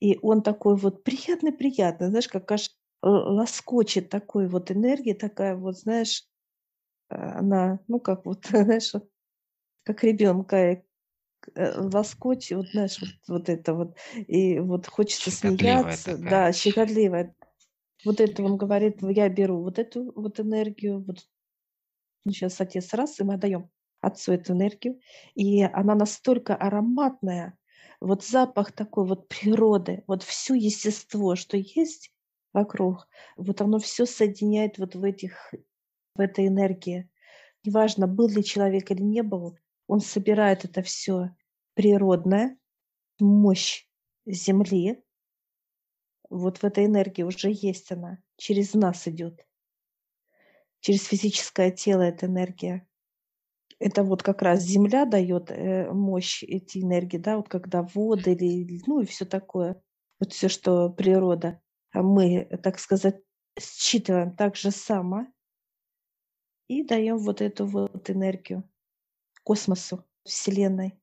И 0.00 0.18
он 0.22 0.42
такой 0.42 0.76
вот 0.76 1.04
приятный-приятный, 1.04 2.08
знаешь, 2.08 2.28
как 2.28 2.50
аж 2.52 2.70
лоскочет 3.02 4.08
такой 4.08 4.48
вот 4.48 4.70
энергии, 4.70 5.12
такая 5.12 5.56
вот, 5.56 5.78
знаешь, 5.78 6.24
а, 7.08 7.38
она, 7.38 7.80
ну, 7.88 8.00
как 8.00 8.26
вот, 8.26 8.46
знаешь, 8.50 8.92
как 9.84 10.04
ребенка 10.04 10.56
э, 10.56 10.82
э, 11.54 11.80
лоскочет, 11.80 12.58
вот, 12.58 12.66
знаешь, 12.68 12.98
вот, 13.00 13.10
вот 13.28 13.48
это 13.48 13.74
вот, 13.74 13.96
и 14.14 14.58
вот 14.58 14.86
хочется 14.86 15.30
смеяться, 15.30 16.16
такая. 16.16 16.30
да, 16.30 16.52
щекотливая. 16.52 17.34
Вот 18.04 18.20
это 18.20 18.42
он 18.44 18.56
говорит, 18.56 18.98
я 19.02 19.28
беру 19.28 19.62
вот 19.62 19.78
эту 19.78 20.12
вот 20.14 20.38
энергию, 20.38 21.02
вот 21.04 21.18
ну, 22.24 22.32
сейчас 22.32 22.60
отец 22.60 22.94
раз, 22.94 23.18
и 23.18 23.24
мы 23.24 23.34
отдаем 23.34 23.70
отцу 24.00 24.32
эту 24.32 24.52
энергию, 24.52 25.00
и 25.34 25.62
она 25.62 25.94
настолько 25.94 26.54
ароматная, 26.54 27.58
вот 28.00 28.24
запах 28.24 28.72
такой 28.72 29.06
вот 29.06 29.28
природы, 29.28 30.04
вот 30.06 30.22
все 30.22 30.54
естество, 30.54 31.34
что 31.34 31.56
есть, 31.56 32.12
вокруг. 32.58 33.08
Вот 33.36 33.60
оно 33.60 33.78
все 33.78 34.06
соединяет 34.06 34.78
вот 34.78 34.94
в 34.94 35.04
этих, 35.04 35.54
в 36.14 36.20
этой 36.20 36.48
энергии. 36.48 37.08
Неважно, 37.64 38.06
был 38.06 38.28
ли 38.28 38.42
человек 38.42 38.90
или 38.90 39.02
не 39.02 39.22
был, 39.22 39.58
он 39.86 40.00
собирает 40.00 40.64
это 40.64 40.82
все 40.82 41.30
природное, 41.74 42.58
мощь 43.18 43.86
Земли. 44.26 45.02
Вот 46.30 46.58
в 46.58 46.64
этой 46.64 46.86
энергии 46.86 47.22
уже 47.22 47.50
есть 47.50 47.90
она, 47.92 48.18
через 48.36 48.74
нас 48.74 49.08
идет. 49.08 49.46
Через 50.80 51.04
физическое 51.04 51.70
тело 51.70 52.02
эта 52.02 52.26
энергия. 52.26 52.86
Это 53.80 54.02
вот 54.02 54.22
как 54.22 54.42
раз 54.42 54.62
Земля 54.62 55.04
дает 55.04 55.50
э, 55.50 55.90
мощь 55.92 56.42
эти 56.42 56.78
энергии, 56.78 57.18
да, 57.18 57.36
вот 57.36 57.48
когда 57.48 57.82
воды 57.82 58.32
или, 58.32 58.82
ну 58.86 59.00
и 59.00 59.06
все 59.06 59.24
такое, 59.24 59.80
вот 60.18 60.32
все, 60.32 60.48
что 60.48 60.90
природа. 60.90 61.60
А 61.92 62.02
мы, 62.02 62.44
так 62.62 62.78
сказать, 62.78 63.20
считываем 63.58 64.36
так 64.36 64.56
же 64.56 64.70
само 64.70 65.26
и 66.68 66.84
даем 66.84 67.18
вот 67.18 67.40
эту 67.40 67.66
вот 67.66 68.10
энергию 68.10 68.68
космосу, 69.42 70.04
Вселенной. 70.24 71.00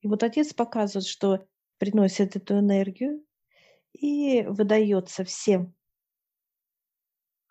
И 0.00 0.08
вот 0.08 0.22
Отец 0.22 0.52
показывает, 0.52 1.06
что 1.06 1.46
приносит 1.78 2.34
эту 2.34 2.58
энергию 2.58 3.24
и 3.92 4.42
выдается 4.42 5.24
всем. 5.24 5.74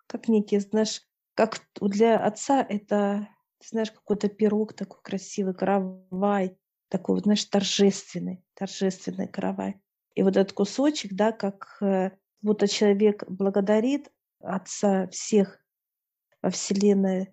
Как 0.06 0.28
некий, 0.28 0.58
знаешь, 0.58 1.02
как 1.34 1.62
для 1.80 2.18
Отца 2.18 2.62
это, 2.62 3.28
знаешь, 3.64 3.90
какой-то 3.90 4.28
пирог 4.28 4.74
такой 4.74 5.00
красивый, 5.02 5.54
каравай, 5.54 6.58
такой, 6.88 7.20
знаешь, 7.20 7.44
торжественный, 7.44 8.44
торжественный 8.54 9.28
каравай. 9.28 9.80
И 10.18 10.22
вот 10.24 10.36
этот 10.36 10.52
кусочек, 10.52 11.12
да, 11.12 11.30
как 11.30 11.78
э, 11.80 12.10
будто 12.42 12.66
человек 12.66 13.22
благодарит 13.28 14.10
Отца 14.40 15.06
всех 15.12 15.64
во 16.42 16.50
Вселенной 16.50 17.32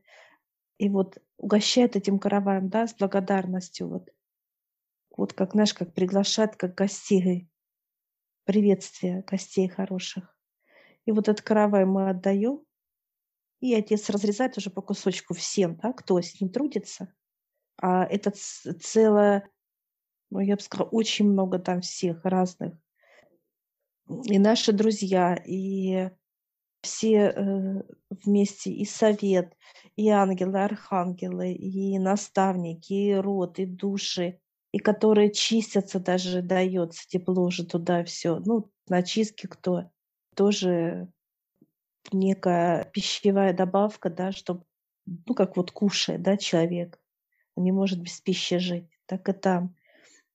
и 0.77 0.89
вот 0.89 1.17
угощает 1.37 1.95
этим 1.95 2.19
караваем, 2.19 2.69
да, 2.69 2.85
с 2.85 2.93
благодарностью. 2.93 3.89
Вот, 3.89 4.13
вот 5.17 5.33
как, 5.33 5.53
знаешь, 5.53 5.73
как 5.73 5.95
приглашает, 5.95 6.57
как 6.57 6.75
гостей, 6.75 7.49
приветствие 8.43 9.23
гостей 9.23 9.67
хороших. 9.67 10.37
И 11.05 11.11
вот 11.11 11.27
этот 11.27 11.43
каравай 11.43 11.85
мы 11.85 12.11
отдаем, 12.11 12.63
и 13.61 13.73
отец 13.73 14.11
разрезает 14.11 14.59
уже 14.59 14.69
по 14.69 14.83
кусочку 14.83 15.33
всем, 15.33 15.77
да, 15.77 15.91
кто 15.91 16.21
с 16.21 16.39
ним 16.39 16.51
трудится. 16.51 17.11
А 17.81 18.05
это 18.05 18.29
целое 18.29 19.49
ну, 20.35 20.41
я 20.41 20.57
бы 20.57 20.61
сказала, 20.61 20.89
очень 20.89 21.31
много 21.31 21.59
там 21.59 21.79
всех 21.79 22.25
разных. 22.25 22.73
И 24.25 24.37
наши 24.37 24.73
друзья, 24.73 25.33
и 25.33 26.09
все 26.81 27.33
э, 27.33 27.83
вместе, 28.09 28.71
и 28.71 28.83
совет, 28.83 29.55
и 29.95 30.09
ангелы, 30.09 30.61
архангелы, 30.61 31.53
и 31.53 31.97
наставники, 31.99 32.91
и 32.91 33.13
род, 33.13 33.59
и 33.59 33.65
души, 33.65 34.41
и 34.73 34.79
которые 34.79 35.31
чистятся 35.31 36.01
даже, 36.01 36.41
дается 36.41 37.07
тепло 37.07 37.45
уже 37.45 37.65
туда 37.65 38.03
все. 38.03 38.39
Ну, 38.39 38.69
на 38.89 38.97
очистке 38.97 39.47
кто, 39.47 39.89
тоже 40.35 41.07
некая 42.11 42.83
пищевая 42.93 43.53
добавка, 43.53 44.09
да, 44.09 44.33
чтобы, 44.33 44.65
ну, 45.05 45.33
как 45.33 45.55
вот 45.55 45.71
кушает, 45.71 46.21
да, 46.23 46.35
человек, 46.35 46.99
он 47.55 47.63
не 47.63 47.71
может 47.71 48.01
без 48.01 48.19
пищи 48.19 48.57
жить. 48.57 48.89
Так 49.05 49.29
и 49.29 49.31
там. 49.31 49.75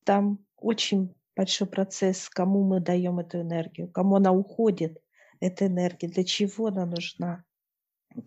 Там 0.04 0.44
очень 0.56 1.14
большой 1.36 1.66
процесс, 1.66 2.28
кому 2.28 2.64
мы 2.64 2.80
даем 2.80 3.18
эту 3.18 3.40
энергию, 3.40 3.90
кому 3.90 4.16
она 4.16 4.32
уходит, 4.32 5.00
эта 5.40 5.66
энергия, 5.66 6.08
для 6.08 6.24
чего 6.24 6.66
она 6.66 6.86
нужна. 6.86 7.44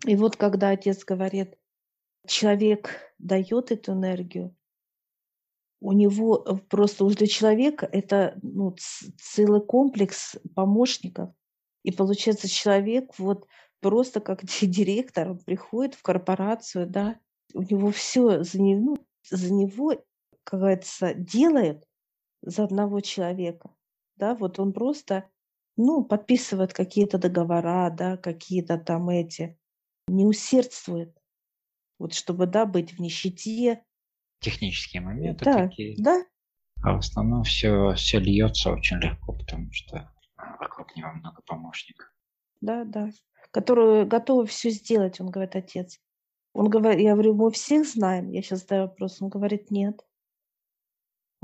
И 0.06 0.16
вот 0.16 0.36
когда 0.36 0.70
отец 0.70 1.04
говорит, 1.04 1.56
человек 2.26 3.14
дает 3.18 3.70
эту 3.70 3.92
энергию, 3.92 4.56
у 5.80 5.92
него 5.92 6.42
э, 6.44 6.56
просто 6.68 7.04
уже 7.04 7.16
для 7.16 7.26
человека 7.26 7.86
это 7.92 8.38
ну, 8.42 8.74
целый 9.20 9.60
комплекс 9.60 10.36
помощников. 10.54 11.30
И 11.82 11.92
получается, 11.92 12.48
человек 12.48 13.18
вот 13.18 13.46
просто 13.80 14.20
как 14.20 14.44
директор, 14.62 15.32
он 15.32 15.38
приходит 15.38 15.94
в 15.94 16.02
корпорацию, 16.02 16.86
да, 16.86 17.18
у 17.52 17.62
него 17.62 17.90
все 17.90 18.42
за 18.42 18.60
него, 18.60 18.80
ну, 18.80 19.06
за 19.30 19.52
него, 19.52 19.92
как 20.44 20.60
говорится, 20.60 21.14
делает 21.14 21.86
за 22.42 22.64
одного 22.64 23.00
человека. 23.00 23.74
Да, 24.16 24.34
вот 24.34 24.58
он 24.58 24.72
просто, 24.72 25.28
ну, 25.76 26.04
подписывает 26.04 26.72
какие-то 26.72 27.18
договора, 27.18 27.90
да, 27.90 28.16
какие-то 28.16 28.78
там 28.78 29.08
эти, 29.08 29.58
не 30.06 30.24
усердствует. 30.24 31.16
Вот 31.98 32.14
чтобы, 32.14 32.46
да, 32.46 32.66
быть 32.66 32.92
в 32.92 33.00
нищете, 33.00 33.82
технические 34.44 35.02
моменты 35.02 35.44
да, 35.44 35.66
такие. 35.66 35.96
Да. 35.98 36.24
А 36.82 36.94
в 36.94 36.98
основном 36.98 37.44
все, 37.44 37.94
все 37.94 38.18
льется 38.18 38.70
очень 38.70 38.98
легко, 38.98 39.32
потому 39.32 39.72
что 39.72 40.12
вокруг 40.60 40.94
него 40.94 41.10
много 41.12 41.40
помощников. 41.42 42.12
Да, 42.60 42.84
да. 42.84 43.08
Которые 43.50 44.04
готовы 44.04 44.46
все 44.46 44.70
сделать, 44.70 45.20
он 45.20 45.30
говорит, 45.30 45.56
отец. 45.56 45.98
Он 46.52 46.68
говорит, 46.68 47.00
я 47.00 47.14
говорю, 47.14 47.34
мы 47.34 47.50
всех 47.50 47.86
знаем. 47.86 48.30
Я 48.30 48.42
сейчас 48.42 48.60
задаю 48.60 48.82
вопрос. 48.82 49.20
Он 49.20 49.28
говорит, 49.28 49.70
нет. 49.70 50.00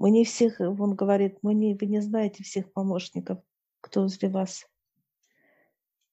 Мы 0.00 0.12
не 0.12 0.24
всех, 0.24 0.60
он 0.60 0.94
говорит, 0.94 1.40
мы 1.42 1.52
не, 1.52 1.74
вы 1.74 1.84
не 1.84 2.00
знаете 2.00 2.42
всех 2.42 2.72
помощников, 2.72 3.38
кто 3.82 4.00
возле 4.00 4.30
вас. 4.30 4.66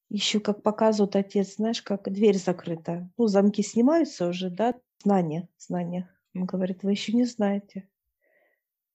Еще 0.09 0.41
как 0.41 0.61
показывает 0.61 1.15
отец, 1.15 1.55
знаешь, 1.55 1.81
как 1.81 2.11
дверь 2.11 2.37
закрыта. 2.37 3.09
Ну, 3.15 3.27
замки 3.27 3.63
снимаются 3.63 4.27
уже, 4.27 4.49
да, 4.49 4.73
знания, 5.01 5.47
знания. 5.57 6.13
Он 6.35 6.43
говорит, 6.43 6.83
вы 6.83 6.91
еще 6.91 7.13
не 7.13 7.23
знаете. 7.23 7.87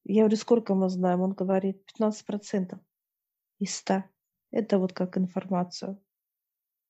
Я 0.04 0.24
говорю, 0.24 0.36
сколько 0.36 0.74
мы 0.74 0.90
знаем? 0.90 1.22
Он 1.22 1.32
говорит, 1.32 1.90
15% 1.98 2.78
из 3.60 3.74
100. 3.74 4.04
Это 4.50 4.78
вот 4.78 4.92
как 4.92 5.16
информацию. 5.16 5.98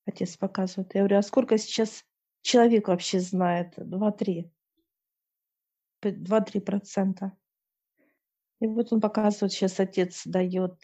Отец 0.07 0.37
показывает. 0.37 0.93
Я 0.97 1.03
говорю, 1.03 1.19
а 1.19 1.23
сколько 1.23 1.57
сейчас 1.57 2.05
человек 2.41 2.89
вообще 2.89 3.21
знает? 3.21 3.79
2-3. 3.79 4.51
2-3 6.03 6.61
процента. 6.63 7.37
И 8.63 8.67
вот 8.69 8.93
он 8.93 9.01
показывает, 9.01 9.53
сейчас 9.53 9.81
отец 9.81 10.23
дает 10.25 10.77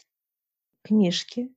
книжки. 0.83 1.55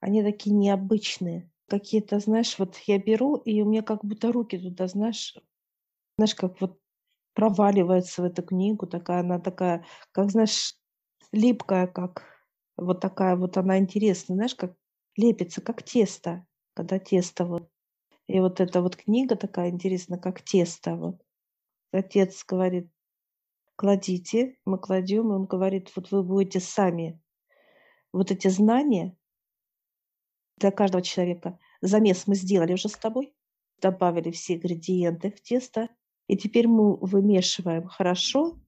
Они 0.00 0.22
такие 0.22 0.54
необычные. 0.56 1.50
Какие-то, 1.68 2.20
знаешь, 2.20 2.58
вот 2.58 2.76
я 2.86 2.98
беру, 2.98 3.36
и 3.36 3.62
у 3.62 3.66
меня 3.66 3.82
как 3.82 4.04
будто 4.04 4.32
руки 4.32 4.58
туда, 4.58 4.88
знаешь, 4.88 5.36
знаешь, 6.18 6.34
как 6.34 6.60
вот 6.60 6.80
проваливается 7.34 8.22
в 8.22 8.26
эту 8.26 8.42
книгу, 8.42 8.86
такая 8.86 9.20
она 9.20 9.40
такая, 9.40 9.86
как 10.12 10.30
знаешь, 10.30 10.74
липкая, 11.32 11.86
как 11.88 12.24
вот 12.76 13.00
такая 13.00 13.36
вот 13.36 13.56
она 13.56 13.78
интересная, 13.78 14.36
знаешь, 14.36 14.54
как 14.56 14.74
лепится, 15.16 15.62
как 15.62 15.82
тесто, 15.84 16.46
когда 16.74 16.98
тесто 16.98 17.46
вот. 17.46 17.70
И 18.28 18.40
вот 18.40 18.60
эта 18.60 18.82
вот 18.82 18.96
книга 18.96 19.36
такая 19.36 19.70
интересная, 19.70 20.18
как 20.18 20.42
тесто. 20.42 20.96
Вот. 20.96 21.22
Отец 21.92 22.44
говорит, 22.46 22.90
кладите, 23.80 24.58
мы 24.66 24.76
кладем, 24.76 25.32
и 25.32 25.36
он 25.36 25.46
говорит, 25.46 25.90
вот 25.96 26.10
вы 26.10 26.22
будете 26.22 26.60
сами 26.60 27.18
вот 28.12 28.30
эти 28.30 28.48
знания 28.48 29.16
для 30.58 30.70
каждого 30.70 31.02
человека. 31.02 31.58
Замес 31.80 32.26
мы 32.26 32.34
сделали 32.34 32.74
уже 32.74 32.90
с 32.90 32.96
тобой, 32.98 33.34
добавили 33.80 34.32
все 34.32 34.56
ингредиенты 34.56 35.30
в 35.30 35.40
тесто, 35.40 35.88
и 36.26 36.36
теперь 36.36 36.68
мы 36.68 36.96
вымешиваем 36.96 37.88
хорошо 37.88 38.60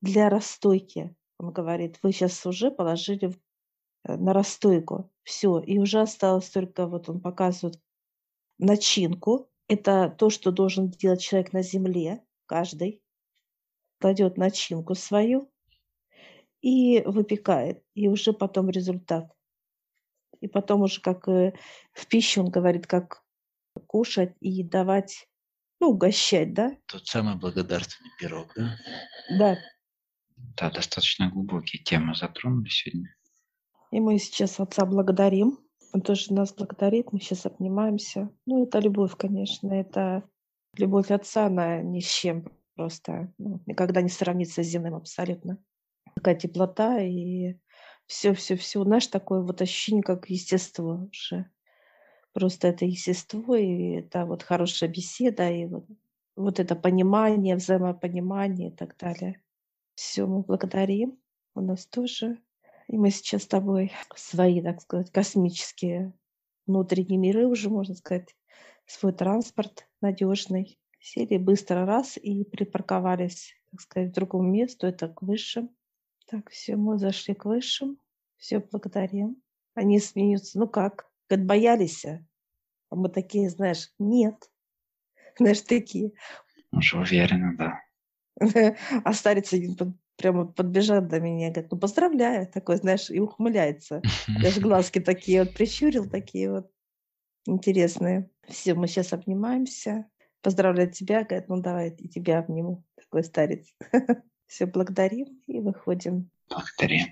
для 0.00 0.30
расстойки. 0.30 1.12
Он 1.38 1.52
говорит, 1.52 1.98
вы 2.04 2.12
сейчас 2.12 2.46
уже 2.46 2.70
положили 2.70 3.34
э, 4.04 4.14
на 4.14 4.32
расстойку. 4.32 5.10
Все, 5.24 5.58
и 5.58 5.80
уже 5.80 6.02
осталось 6.02 6.48
только, 6.50 6.86
вот 6.86 7.08
он 7.08 7.20
показывает 7.20 7.80
начинку. 8.58 9.50
Это 9.66 10.08
то, 10.08 10.30
что 10.30 10.52
должен 10.52 10.88
делать 10.88 11.20
человек 11.20 11.52
на 11.52 11.62
земле, 11.62 12.24
каждый. 12.46 13.02
Кладет 14.00 14.36
начинку 14.36 14.94
свою 14.94 15.50
и 16.62 17.02
выпекает. 17.04 17.82
И 17.94 18.08
уже 18.08 18.32
потом 18.32 18.70
результат. 18.70 19.30
И 20.40 20.48
потом 20.48 20.82
уже 20.82 21.00
как 21.00 21.28
э, 21.28 21.52
в 21.92 22.06
пищу, 22.06 22.42
он 22.42 22.50
говорит, 22.50 22.86
как 22.86 23.22
кушать 23.86 24.34
и 24.40 24.62
давать 24.62 25.28
ну, 25.80 25.90
угощать, 25.90 26.52
да? 26.52 26.76
Тот 26.86 27.06
самый 27.06 27.36
благодарственный 27.36 28.10
пирог, 28.18 28.52
да? 28.54 28.76
Да. 29.38 29.58
Да, 30.56 30.70
достаточно 30.70 31.30
глубокие 31.30 31.82
темы 31.82 32.14
затронули 32.14 32.68
сегодня. 32.68 33.14
И 33.90 34.00
мы 34.00 34.18
сейчас 34.18 34.60
отца 34.60 34.84
благодарим. 34.84 35.58
Он 35.92 36.02
тоже 36.02 36.32
нас 36.32 36.54
благодарит, 36.54 37.12
мы 37.12 37.20
сейчас 37.20 37.46
обнимаемся. 37.46 38.30
Ну, 38.46 38.64
это 38.64 38.78
любовь, 38.78 39.16
конечно, 39.16 39.72
это 39.72 40.22
любовь 40.76 41.10
отца, 41.10 41.46
она 41.46 41.82
ни 41.82 42.00
с 42.00 42.08
чем 42.08 42.44
просто, 42.80 43.30
ну, 43.36 43.60
никогда 43.66 44.00
не 44.00 44.08
сравнится 44.08 44.62
с 44.62 44.66
земным 44.66 44.94
абсолютно. 44.94 45.58
Такая 46.14 46.34
теплота 46.34 46.98
и 47.02 47.58
все-все-все. 48.06 48.82
Знаешь, 48.82 49.06
такое 49.08 49.42
вот 49.42 49.60
ощущение, 49.60 50.02
как 50.02 50.30
естество 50.30 51.06
уже 51.12 51.50
просто 52.32 52.68
это 52.68 52.86
естество, 52.86 53.54
и 53.54 53.96
это 53.96 54.24
вот 54.24 54.42
хорошая 54.42 54.88
беседа, 54.88 55.50
и 55.50 55.66
вот, 55.66 55.84
вот 56.36 56.58
это 56.58 56.74
понимание, 56.74 57.56
взаимопонимание 57.56 58.70
и 58.70 58.74
так 58.74 58.96
далее. 58.96 59.42
Все, 59.94 60.26
мы 60.26 60.40
благодарим. 60.40 61.18
У 61.54 61.60
нас 61.60 61.86
тоже. 61.86 62.38
И 62.88 62.96
мы 62.96 63.10
сейчас 63.10 63.42
с 63.42 63.46
тобой 63.46 63.92
свои, 64.16 64.62
так 64.62 64.80
сказать, 64.80 65.12
космические 65.12 66.14
внутренние 66.66 67.18
миры 67.18 67.46
уже, 67.46 67.68
можно 67.68 67.94
сказать, 67.94 68.34
свой 68.86 69.12
транспорт 69.12 69.86
надежный. 70.00 70.79
Сели 71.00 71.38
быстро 71.38 71.86
раз 71.86 72.18
и 72.18 72.44
припарковались, 72.44 73.54
так 73.70 73.80
сказать, 73.80 74.10
в 74.10 74.14
другом 74.14 74.52
месту, 74.52 74.86
это 74.86 75.08
к 75.08 75.22
высшим. 75.22 75.70
Так, 76.28 76.50
все, 76.50 76.76
мы 76.76 76.98
зашли 76.98 77.34
к 77.34 77.46
высшим. 77.46 77.98
Все, 78.36 78.60
благодарим. 78.60 79.42
Они 79.74 79.98
смеются. 79.98 80.58
Ну 80.58 80.68
как? 80.68 81.10
Говорят, 81.28 81.46
боялись? 81.46 82.04
А 82.04 82.20
а 82.90 82.96
мы 82.96 83.08
такие, 83.08 83.48
знаешь, 83.48 83.90
нет. 83.98 84.50
Знаешь, 85.38 85.62
такие. 85.62 86.12
Уже 86.72 86.98
уверена, 86.98 87.56
да. 87.56 87.80
А 89.04 89.12
старец 89.12 89.52
один 89.52 89.76
прямо 90.16 90.46
подбежал 90.46 91.00
до 91.00 91.18
меня, 91.20 91.50
говорит, 91.50 91.72
ну 91.72 91.78
поздравляю, 91.78 92.46
такой, 92.46 92.76
знаешь, 92.76 93.10
и 93.10 93.20
ухмыляется. 93.20 94.02
Даже 94.42 94.60
глазки 94.60 94.98
такие 94.98 95.44
вот 95.44 95.54
прищурил, 95.54 96.08
такие 96.08 96.50
вот 96.50 96.70
интересные. 97.46 98.28
Все, 98.46 98.74
мы 98.74 98.86
сейчас 98.86 99.12
обнимаемся. 99.12 100.10
Поздравляю 100.42 100.90
тебя, 100.90 101.24
говорит, 101.24 101.48
ну 101.48 101.60
давай 101.60 101.90
и 101.90 102.08
тебя 102.08 102.38
обниму, 102.38 102.84
такой 102.96 103.24
старец. 103.24 103.66
Все, 104.46 104.66
благодарим 104.66 105.40
и 105.46 105.60
выходим. 105.60 106.30
Благодарим. 106.48 107.06